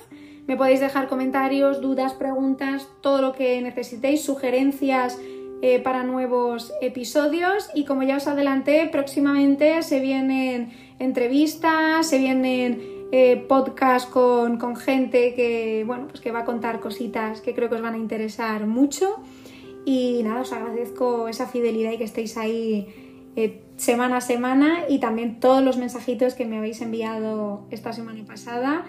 Me 0.48 0.58
podéis 0.58 0.80
dejar 0.80 1.08
comentarios, 1.08 1.82
dudas, 1.82 2.14
preguntas, 2.14 2.88
todo 3.02 3.22
lo 3.22 3.34
que 3.34 3.62
necesitéis, 3.62 4.24
sugerencias 4.24 5.20
eh, 5.62 5.80
para 5.80 6.04
nuevos 6.04 6.74
episodios. 6.82 7.70
Y 7.76 7.86
como 7.86 8.04
ya 8.04 8.18
os 8.18 8.28
adelanté, 8.28 8.90
próximamente 8.92 9.84
se 9.84 10.00
vienen 10.00 10.72
entrevistas, 10.98 12.08
se 12.08 12.18
vienen 12.18 12.82
eh, 13.12 13.46
podcasts 13.48 14.10
con, 14.10 14.76
gente 14.76 15.36
que, 15.36 15.84
bueno, 15.86 16.08
pues 16.08 16.20
que 16.20 16.32
va 16.32 16.40
a 16.40 16.46
contar 16.46 16.80
cositas 16.80 17.42
que 17.42 17.54
creo 17.54 17.70
que 17.70 17.76
os 17.76 17.82
van 17.82 17.94
a 17.94 17.98
interesar 17.98 18.66
mucho. 18.66 19.18
Y 19.86 20.22
nada, 20.24 20.42
os 20.42 20.52
agradezco 20.52 21.28
esa 21.28 21.48
fidelidad 21.48 21.92
y 21.92 21.98
que 21.98 22.04
estéis 22.06 22.38
ahí 22.38 22.88
eh, 23.36 23.62
semana 23.78 24.18
a 24.18 24.22
semana. 24.22 24.86
Y 24.90 25.00
también 25.00 25.40
todos 25.40 25.64
los 25.64 25.78
mensajitos 25.78 26.34
que 26.34 26.46
me 26.46 26.58
habéis 26.58 26.82
enviado 26.82 27.68
esta 27.70 27.94
semana 27.94 28.24
pasada 28.26 28.86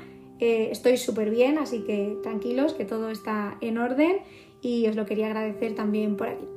estoy 0.71 0.97
súper 0.97 1.31
bien, 1.31 1.59
así 1.59 1.85
que 1.85 2.17
tranquilos, 2.23 2.75
que 2.75 2.85
todo 2.85 3.11
está 3.11 3.57
en 3.61 3.79
orden 3.79 4.19
y 4.61 4.87
os 4.89 4.97
lo 4.97 5.07
quería 5.07 5.27
agradecer 5.27 5.75
también 5.75 6.17
por 6.17 6.29
aquí. 6.29 6.49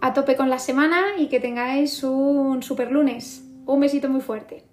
A 0.00 0.14
tope 0.14 0.36
con 0.36 0.50
la 0.50 0.58
semana 0.58 1.00
y 1.18 1.28
que 1.28 1.40
tengáis 1.40 2.02
un 2.04 2.62
super 2.62 2.92
lunes. 2.92 3.44
Un 3.66 3.80
besito 3.80 4.08
muy 4.08 4.20
fuerte. 4.20 4.67